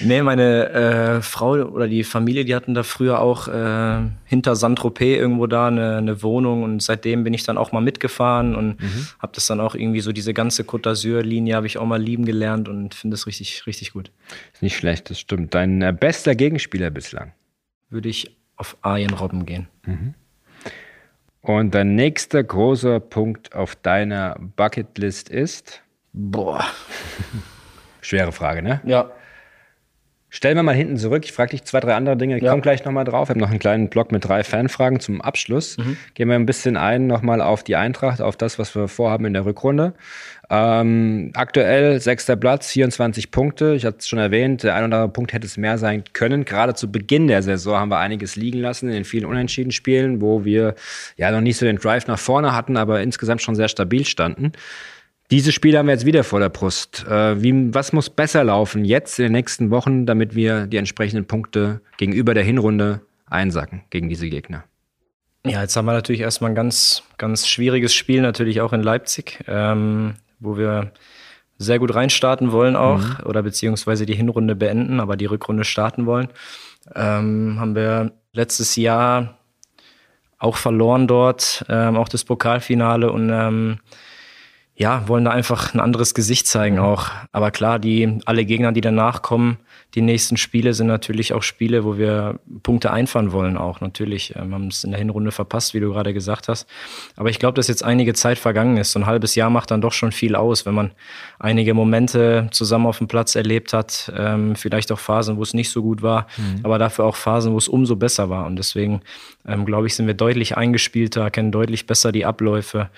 [0.00, 5.18] nee, meine äh, Frau oder die Familie, die hatten da früher auch äh, hinter Saint-Tropez
[5.18, 9.06] irgendwo da eine, eine, Wohnung und seitdem bin ich dann auch mal mitgefahren und mhm.
[9.18, 12.26] habe das dann auch irgendwie so diese ganze Côte d'Azur-Linie habe ich auch mal lieben
[12.26, 14.10] gelernt und finde das richtig, richtig gut.
[14.52, 15.54] Ist nicht schlecht, das stimmt.
[15.54, 17.32] Dein äh, bester Gegenspieler bislang?
[17.88, 19.68] Würde ich auf Arjen Robben gehen.
[19.86, 20.14] Mhm.
[21.42, 25.82] Und der nächste große Punkt auf deiner Bucketlist ist?
[26.12, 26.64] Boah.
[28.00, 28.80] Schwere Frage, ne?
[28.84, 29.10] Ja.
[30.32, 31.24] Stellen wir mal hinten zurück.
[31.24, 32.36] Ich frage dich zwei, drei andere Dinge.
[32.36, 32.50] Ich Ja.
[32.50, 33.26] komme gleich nochmal drauf.
[33.26, 35.76] Ich habe noch einen kleinen Blog mit drei Fanfragen zum Abschluss.
[36.14, 39.32] Gehen wir ein bisschen ein nochmal auf die Eintracht, auf das, was wir vorhaben in
[39.32, 39.92] der Rückrunde.
[40.48, 43.74] Ähm, aktuell sechster Platz, 24 Punkte.
[43.74, 46.44] Ich hatte es schon erwähnt, der ein oder andere Punkt hätte es mehr sein können.
[46.44, 50.20] Gerade zu Beginn der Saison haben wir einiges liegen lassen in den vielen unentschieden Spielen,
[50.20, 50.74] wo wir
[51.16, 54.52] ja noch nicht so den Drive nach vorne hatten, aber insgesamt schon sehr stabil standen.
[55.30, 57.06] Diese Spiele haben wir jetzt wieder vor der Brust.
[57.08, 61.26] Äh, wie, was muss besser laufen jetzt in den nächsten Wochen, damit wir die entsprechenden
[61.26, 64.64] Punkte gegenüber der Hinrunde einsacken gegen diese Gegner?
[65.46, 69.38] Ja, jetzt haben wir natürlich erstmal ein ganz, ganz schwieriges Spiel, natürlich auch in Leipzig,
[69.46, 70.92] ähm, wo wir
[71.58, 76.28] sehr gut reinstarten wollen auch oder beziehungsweise die Hinrunde beenden, aber die Rückrunde starten wollen.
[76.94, 79.38] Ähm, haben wir letztes Jahr
[80.38, 83.78] auch verloren dort, ähm, auch das Pokalfinale und ähm,
[84.80, 87.10] ja, wollen da einfach ein anderes Gesicht zeigen auch.
[87.32, 89.58] Aber klar, die alle Gegner, die danach kommen,
[89.94, 93.82] die nächsten Spiele sind natürlich auch Spiele, wo wir Punkte einfahren wollen auch.
[93.82, 96.66] Natürlich ähm, haben es in der Hinrunde verpasst, wie du gerade gesagt hast.
[97.16, 98.92] Aber ich glaube, dass jetzt einige Zeit vergangen ist.
[98.92, 100.92] So ein halbes Jahr macht dann doch schon viel aus, wenn man
[101.38, 104.10] einige Momente zusammen auf dem Platz erlebt hat.
[104.16, 106.26] Ähm, vielleicht auch Phasen, wo es nicht so gut war,
[106.62, 108.46] aber dafür auch Phasen, wo es umso besser war.
[108.46, 109.02] Und deswegen,
[109.46, 112.88] ähm, glaube ich, sind wir deutlich eingespielter, kennen deutlich besser die Abläufe.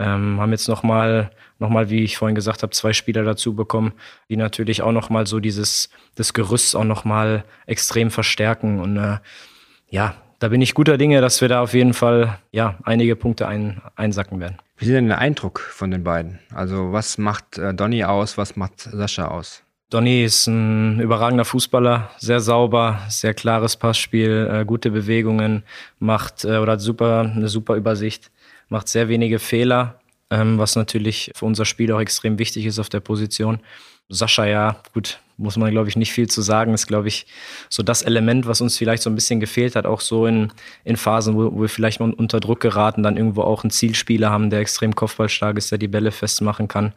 [0.00, 3.92] Ähm, haben jetzt nochmal, noch mal, wie ich vorhin gesagt habe, zwei Spieler dazu bekommen,
[4.30, 8.80] die natürlich auch nochmal so dieses, das Gerüst auch nochmal extrem verstärken.
[8.80, 9.18] Und äh,
[9.90, 13.46] ja, da bin ich guter Dinge, dass wir da auf jeden Fall ja, einige Punkte
[13.46, 14.56] ein, einsacken werden.
[14.78, 16.38] Wie ist denn der Eindruck von den beiden?
[16.54, 19.62] Also was macht äh, Donny aus, was macht Sascha aus?
[19.90, 25.64] Donny ist ein überragender Fußballer, sehr sauber, sehr klares Passspiel, äh, gute Bewegungen,
[25.98, 28.30] macht äh, oder hat super, eine super Übersicht,
[28.70, 32.88] macht sehr wenige Fehler, ähm, was natürlich für unser Spiel auch extrem wichtig ist auf
[32.88, 33.60] der Position.
[34.08, 36.74] Sascha, ja, gut, muss man, glaube ich, nicht viel zu sagen.
[36.74, 37.26] Ist, glaube ich,
[37.68, 40.52] so das Element, was uns vielleicht so ein bisschen gefehlt hat, auch so in,
[40.84, 44.30] in Phasen, wo, wo wir vielleicht mal unter Druck geraten, dann irgendwo auch einen Zielspieler
[44.30, 46.94] haben, der extrem kopfballstark ist, der die Bälle festmachen kann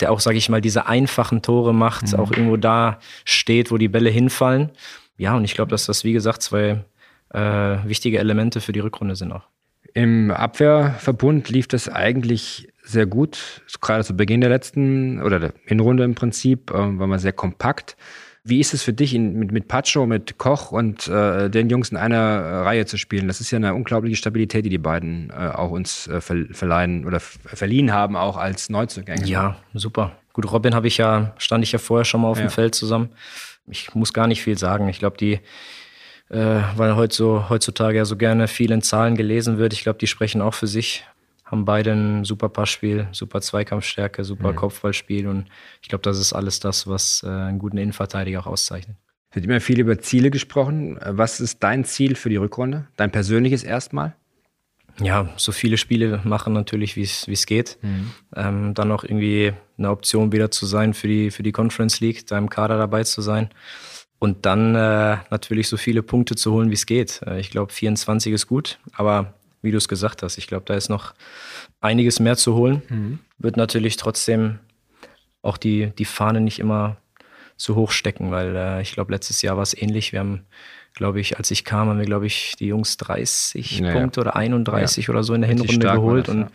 [0.00, 3.88] der auch, sage ich mal, diese einfachen Tore macht, auch irgendwo da steht, wo die
[3.88, 4.70] Bälle hinfallen.
[5.16, 6.84] Ja, und ich glaube, dass das, wie gesagt, zwei
[7.30, 7.40] äh,
[7.84, 9.42] wichtige Elemente für die Rückrunde sind auch.
[9.94, 16.04] Im Abwehrverbund lief das eigentlich sehr gut, gerade zu Beginn der letzten oder der Hinrunde
[16.04, 17.96] im Prinzip, ähm, war man sehr kompakt.
[18.44, 21.90] Wie ist es für dich, in, mit, mit Pacho, mit Koch und äh, den Jungs
[21.90, 23.28] in einer Reihe zu spielen?
[23.28, 27.04] Das ist ja eine unglaubliche Stabilität, die die beiden äh, auch uns äh, ver verleihen
[27.04, 29.26] oder verliehen haben, auch als Neuzugänge.
[29.26, 30.12] Ja, super.
[30.32, 32.46] Gut, Robin habe ich ja, stand ich ja vorher schon mal auf Ja.
[32.46, 33.10] dem Feld zusammen.
[33.66, 34.88] Ich muss gar nicht viel sagen.
[34.88, 35.40] Ich glaube, die,
[36.30, 39.98] äh, weil heute so, heutzutage ja so gerne viel in Zahlen gelesen wird, ich glaube,
[39.98, 41.04] die sprechen auch für sich.
[41.44, 45.46] Haben beide ein super Passspiel, super Zweikampfstärke, super Kopfballspiel und
[45.80, 48.98] ich glaube, das ist alles das, was äh, einen guten Innenverteidiger auch auszeichnet.
[49.30, 50.98] Es wird immer viel über Ziele gesprochen.
[51.02, 52.86] Was ist dein Ziel für die Rückrunde?
[52.96, 54.14] Dein persönliches erstmal?
[55.00, 57.78] ja, so viele Spiele machen natürlich, wie es geht.
[58.34, 62.26] Ähm, dann auch irgendwie eine Option wieder zu sein für die, für die Conference League,
[62.26, 63.50] da im Kader dabei zu sein.
[64.20, 67.20] Und dann äh, natürlich so viele Punkte zu holen, wie es geht.
[67.26, 70.74] Äh, ich glaube, 24 ist gut, aber wie du es gesagt hast, ich glaube, da
[70.74, 71.14] ist noch
[71.80, 73.20] einiges mehr zu holen.
[73.38, 74.58] Wird natürlich trotzdem
[75.42, 76.96] auch die, die Fahne nicht immer
[77.56, 80.12] zu hoch stecken, weil äh, ich glaube, letztes Jahr war es ähnlich.
[80.12, 80.44] Wir haben,
[80.94, 83.92] glaube ich, als ich kam, haben wir, glaube ich, die Jungs 30 Ja, ja.
[83.92, 86.48] Punkte oder 31 oder so in der Richtig Hinrunde geholt das, und ja.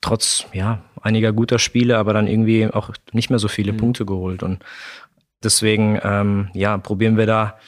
[0.00, 3.76] trotz ja einiger guter Spiele, aber dann irgendwie auch nicht mehr so viele Mhm.
[3.78, 4.60] Punkte geholt und
[5.46, 7.58] deswegen ähm, ja probieren wir da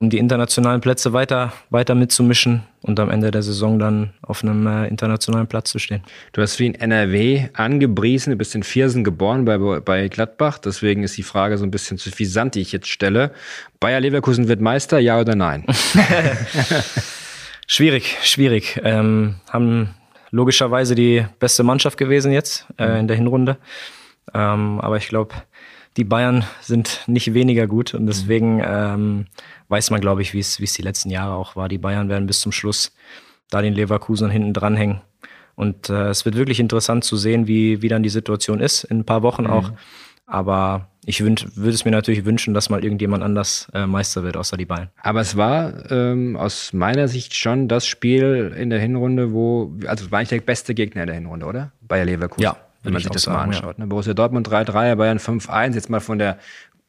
[0.00, 4.66] um die internationalen Plätze weiter weiter mitzumischen und am Ende der Saison dann auf einem
[4.66, 6.02] äh, internationalen Platz zu stehen.
[6.32, 11.04] Du hast wie in NRW angepriesen, du bist in Viersen geboren bei, bei Gladbach, deswegen
[11.04, 13.32] ist die Frage so ein bisschen zu fisant, die ich jetzt stelle.
[13.78, 15.66] Bayer Leverkusen wird Meister, ja oder nein?
[17.72, 18.80] Schwierig, schwierig.
[18.82, 19.94] Ähm, haben
[20.32, 23.58] logischerweise die beste Mannschaft gewesen jetzt äh, in der Hinrunde.
[24.34, 25.36] Ähm, aber ich glaube,
[25.96, 29.26] die Bayern sind nicht weniger gut und deswegen ähm,
[29.68, 31.68] weiß man, glaube ich, wie es die letzten Jahre auch war.
[31.68, 32.92] Die Bayern werden bis zum Schluss
[33.50, 35.00] da den Leverkusen hinten dranhängen.
[35.56, 39.00] Und äh, es wird wirklich interessant zu sehen, wie, wie dann die Situation ist, in
[39.00, 39.72] ein paar Wochen auch.
[40.26, 44.56] Aber ich würde es mir natürlich wünschen, dass mal irgendjemand anders äh, Meister wird, außer
[44.56, 44.90] die Bayern.
[45.02, 50.10] Aber es war ähm, aus meiner Sicht schon das Spiel in der Hinrunde, wo, also
[50.10, 51.72] war eigentlich der beste Gegner in der Hinrunde, oder?
[51.80, 52.44] Bayer Leverkusen.
[52.44, 53.58] Ja, wenn man sich ich das auch mal sagen, ja.
[53.58, 53.78] anschaut.
[53.78, 53.86] Ne?
[53.86, 56.38] Borussia Dortmund 3-3, Bayern 5-1, jetzt mal von der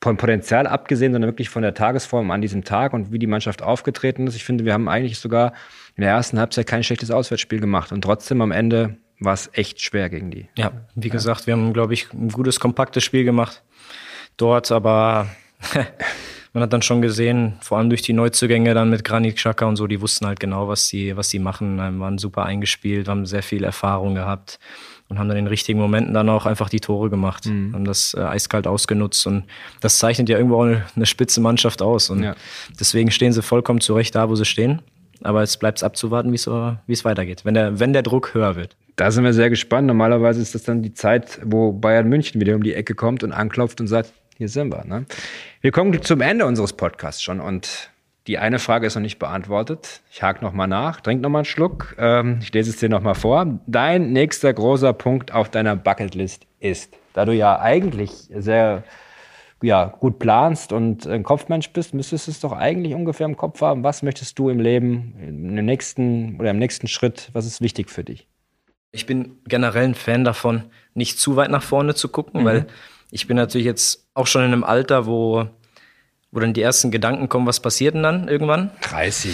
[0.03, 3.61] von Potenzial abgesehen, sondern wirklich von der Tagesform an diesem Tag und wie die Mannschaft
[3.61, 4.35] aufgetreten ist.
[4.35, 5.53] Ich finde, wir haben eigentlich sogar
[5.95, 9.79] in der ersten Halbzeit kein schlechtes Auswärtsspiel gemacht und trotzdem am Ende war es echt
[9.79, 10.47] schwer gegen die.
[10.57, 11.11] Ja, wie ja.
[11.11, 13.61] gesagt, wir haben, glaube ich, ein gutes, kompaktes Spiel gemacht
[14.37, 15.27] dort, aber
[16.53, 19.75] man hat dann schon gesehen, vor allem durch die Neuzugänge dann mit Granit Xhaka und
[19.75, 23.43] so, die wussten halt genau, was sie, was sie machen, waren super eingespielt, haben sehr
[23.43, 24.57] viel Erfahrung gehabt
[25.11, 27.73] und haben dann in den richtigen Momenten dann auch einfach die Tore gemacht, mhm.
[27.73, 29.43] haben das äh, eiskalt ausgenutzt und
[29.81, 32.33] das zeichnet ja irgendwo auch eine, eine spitze Mannschaft aus und ja.
[32.79, 34.81] deswegen stehen sie vollkommen zurecht da, wo sie stehen.
[35.21, 38.77] Aber es bleibt abzuwarten, wie es weitergeht, wenn der, wenn der Druck höher wird.
[38.95, 39.85] Da sind wir sehr gespannt.
[39.85, 43.33] Normalerweise ist das dann die Zeit, wo Bayern München wieder um die Ecke kommt und
[43.33, 44.83] anklopft und sagt, hier sind wir.
[44.85, 45.05] Ne?
[45.59, 47.90] Wir kommen zum Ende unseres Podcasts schon und
[48.27, 50.01] die eine Frage ist noch nicht beantwortet.
[50.11, 51.95] Ich hake nochmal nach, trink nochmal einen Schluck.
[51.97, 53.59] Ähm, ich lese es dir nochmal vor.
[53.65, 58.83] Dein nächster großer Punkt auf deiner Bucketlist ist, da du ja eigentlich sehr
[59.63, 63.61] ja, gut planst und ein Kopfmensch bist, müsstest du es doch eigentlich ungefähr im Kopf
[63.61, 63.83] haben.
[63.83, 68.03] Was möchtest du im Leben, im nächsten oder im nächsten Schritt, was ist wichtig für
[68.03, 68.27] dich?
[68.91, 70.63] Ich bin generell ein Fan davon,
[70.93, 72.45] nicht zu weit nach vorne zu gucken, mhm.
[72.45, 72.67] weil
[73.11, 75.47] ich bin natürlich jetzt auch schon in einem Alter, wo,
[76.31, 78.71] wo dann die ersten Gedanken kommen, was passiert denn dann irgendwann?
[78.81, 79.31] 30.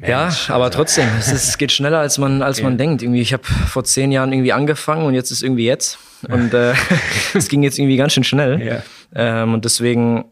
[0.00, 0.78] Mensch, ja, aber also.
[0.78, 2.64] trotzdem, es, ist, es, geht schneller, als man, als okay.
[2.64, 3.02] man denkt.
[3.02, 5.98] Irgendwie, ich habe vor zehn Jahren irgendwie angefangen und jetzt ist irgendwie jetzt.
[6.28, 6.72] Und äh,
[7.34, 8.60] es ging jetzt irgendwie ganz schön schnell.
[8.66, 8.82] Ja.
[9.14, 10.24] Ähm, und deswegen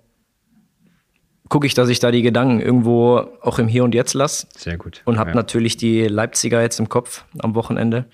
[1.51, 4.47] gucke ich, dass ich da die Gedanken irgendwo auch im Hier und Jetzt lasse.
[4.57, 5.03] Sehr gut.
[5.05, 5.37] Und habe ja.
[5.37, 8.07] natürlich die Leipziger jetzt im Kopf am Wochenende.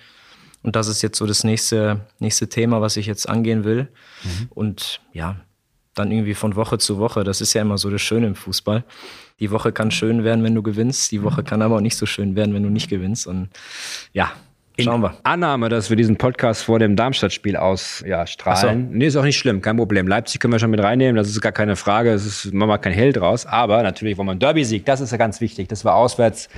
[0.65, 3.87] Und das ist jetzt so das nächste, nächste Thema, was ich jetzt angehen will.
[4.25, 4.49] Mhm.
[4.51, 5.37] Und ja,
[5.99, 7.25] dann irgendwie von Woche zu Woche.
[7.25, 8.85] Das ist ja immer so das Schöne im Fußball.
[9.41, 11.13] Die Woche kann schön werden, wenn du gewinnst.
[11.13, 13.27] Die Woche kann aber auch nicht so schön werden, wenn du nicht gewinnst.
[13.27, 13.49] Und
[14.13, 14.33] ja,
[14.85, 15.17] Schauen wir.
[15.25, 18.07] Annahme, dass wir diesen Podcast vor dem Darmstadt-Spiel ausstrahlen.
[18.07, 18.97] Ja, so.
[18.97, 20.07] Nee, ist auch nicht schlimm, kein Problem.
[20.07, 22.13] Leipzig können wir schon mit reinnehmen, das ist gar keine Frage.
[22.13, 23.45] Es ist, machen wir kein Hell draus.
[23.45, 25.69] Aber natürlich wollen wir einen Derby-Sieg, das ist ja ganz wichtig.
[25.69, 26.49] Das war auswärts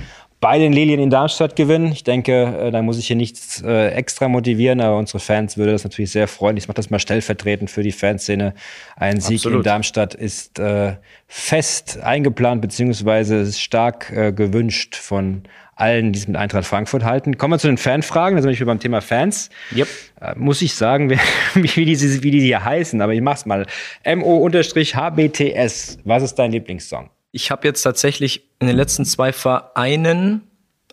[0.41, 1.91] bei den Lilien in Darmstadt gewinnen.
[1.91, 5.71] Ich denke, äh, da muss ich hier nichts äh, extra motivieren, aber unsere Fans würde
[5.71, 6.57] das natürlich sehr freuen.
[6.57, 8.55] Ich mache das mal stellvertretend für die Fanszene.
[8.97, 9.59] Ein Sieg Absolut.
[9.59, 10.95] in Darmstadt ist äh,
[11.27, 15.43] fest eingeplant, beziehungsweise ist stark äh, gewünscht von
[15.75, 17.37] allen, die es mit Eintracht Frankfurt halten.
[17.37, 19.51] Kommen wir zu den Fanfragen, da sind wir beim Thema Fans.
[19.75, 19.87] Yep.
[20.21, 21.11] Äh, muss ich sagen,
[21.53, 23.67] wie, die, wie die hier heißen, aber ich mach's mal.
[24.03, 27.11] MO-HBTS, was ist dein Lieblingssong?
[27.31, 30.41] Ich habe jetzt tatsächlich in den letzten zwei Vereinen,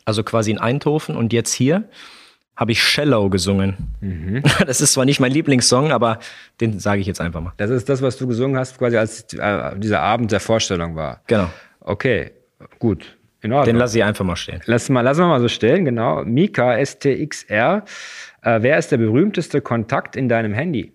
[0.05, 1.89] also quasi in Eindhoven und jetzt hier,
[2.59, 3.77] habe ich Shallow gesungen.
[4.01, 4.43] Mhm.
[4.67, 6.19] Das ist zwar nicht mein Lieblingssong, aber
[6.61, 7.53] den sage ich jetzt einfach mal.
[7.57, 11.23] Das ist das, was du gesungen hast, quasi als äh, dieser Abend der Vorstellung war.
[11.27, 11.49] Genau.
[11.81, 12.33] Okay,
[12.79, 13.17] gut.
[13.41, 13.75] In Ordnung.
[13.75, 14.61] Den lasse ich einfach mal stehen.
[14.67, 16.25] Lass mal, lassen wir mal so stehen, genau.
[16.25, 17.85] Mika STXR.
[18.43, 20.93] Äh, wer ist der berühmteste Kontakt in deinem Handy?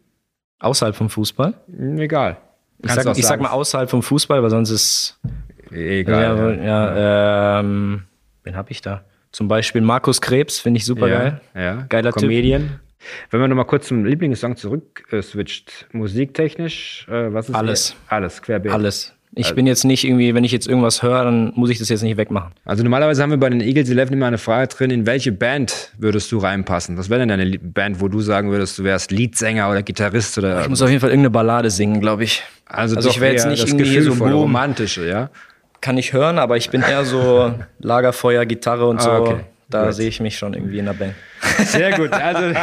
[0.60, 1.54] Außerhalb vom Fußball?
[1.68, 2.38] Hm, egal.
[2.84, 5.20] Ich sag, ich sag, mal außerhalb vom Fußball, weil sonst ist.
[5.72, 6.22] Egal.
[6.22, 7.60] Ja, ja, ja.
[7.60, 8.04] Ähm,
[8.44, 9.04] wen habe ich da?
[9.32, 11.42] Zum Beispiel Markus Krebs, finde ich super geil.
[11.56, 12.62] Ja, Geiler Comedian.
[12.62, 12.80] Typ.
[13.32, 17.96] Wenn man nochmal kurz zum Lieblingssong zurück äh, switcht, musiktechnisch, äh, was ist Alles.
[18.08, 18.72] Alles, querbeet.
[18.72, 19.14] Alles.
[19.36, 21.90] Ich also, bin jetzt nicht irgendwie, wenn ich jetzt irgendwas höre, dann muss ich das
[21.90, 22.52] jetzt nicht wegmachen.
[22.66, 25.92] Also normalerweise haben wir bei den Eagles 11 immer eine Frage drin, in welche Band
[25.98, 26.98] würdest du reinpassen?
[26.98, 30.62] Was wäre denn deine Band, wo du sagen würdest, du wärst Leadsänger oder Gitarrist oder?
[30.62, 32.44] Ich muss auf jeden Fall irgendeine Ballade singen, glaube ich.
[32.66, 34.32] Also, also ich wäre jetzt nicht irgendwie so boom.
[34.34, 35.30] romantische, ja?
[35.82, 39.10] Kann ich hören, aber ich bin eher so Lagerfeuer, Gitarre und so.
[39.10, 39.40] Ah, okay.
[39.70, 41.16] Da sehe ich mich schon irgendwie in der Band.
[41.66, 42.12] Sehr gut.
[42.12, 42.54] Also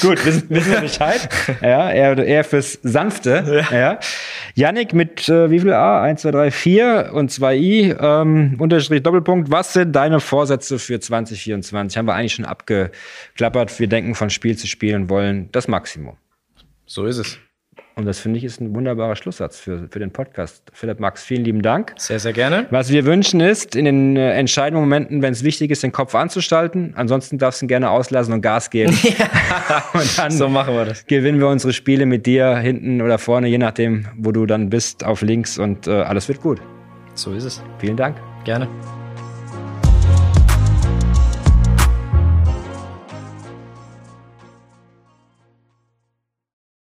[0.00, 1.28] gut, wissen, wissen wir Bescheid.
[1.60, 3.64] Ja, eher, eher fürs Sanfte.
[3.70, 3.78] Ja.
[3.78, 4.00] ja.
[4.54, 6.02] Yannick mit äh, wie viel A?
[6.02, 7.94] 1, 2, 3, 4 und 2 I.
[7.98, 9.50] Ähm, Unterstrich Doppelpunkt.
[9.50, 11.98] Was sind deine Vorsätze für 2024?
[11.98, 13.78] Haben wir eigentlich schon abgeklappert.
[13.78, 16.16] Wir denken von Spiel zu Spiel und wollen das Maximum.
[16.86, 17.38] So ist es.
[17.98, 20.62] Und das finde ich ist ein wunderbarer Schlusssatz für, für den Podcast.
[20.72, 21.94] Philipp Max, vielen lieben Dank.
[21.96, 22.66] Sehr, sehr gerne.
[22.70, 26.14] Was wir wünschen ist, in den äh, entscheidenden Momenten, wenn es wichtig ist, den Kopf
[26.14, 26.92] anzustalten.
[26.94, 28.96] Ansonsten darfst du ihn gerne auslassen und Gas geben.
[29.18, 29.82] Ja.
[29.94, 31.06] und dann so machen wir das.
[31.06, 35.04] gewinnen wir unsere Spiele mit dir hinten oder vorne, je nachdem, wo du dann bist,
[35.04, 36.60] auf links und äh, alles wird gut.
[37.14, 37.62] So ist es.
[37.78, 38.16] Vielen Dank.
[38.44, 38.68] Gerne.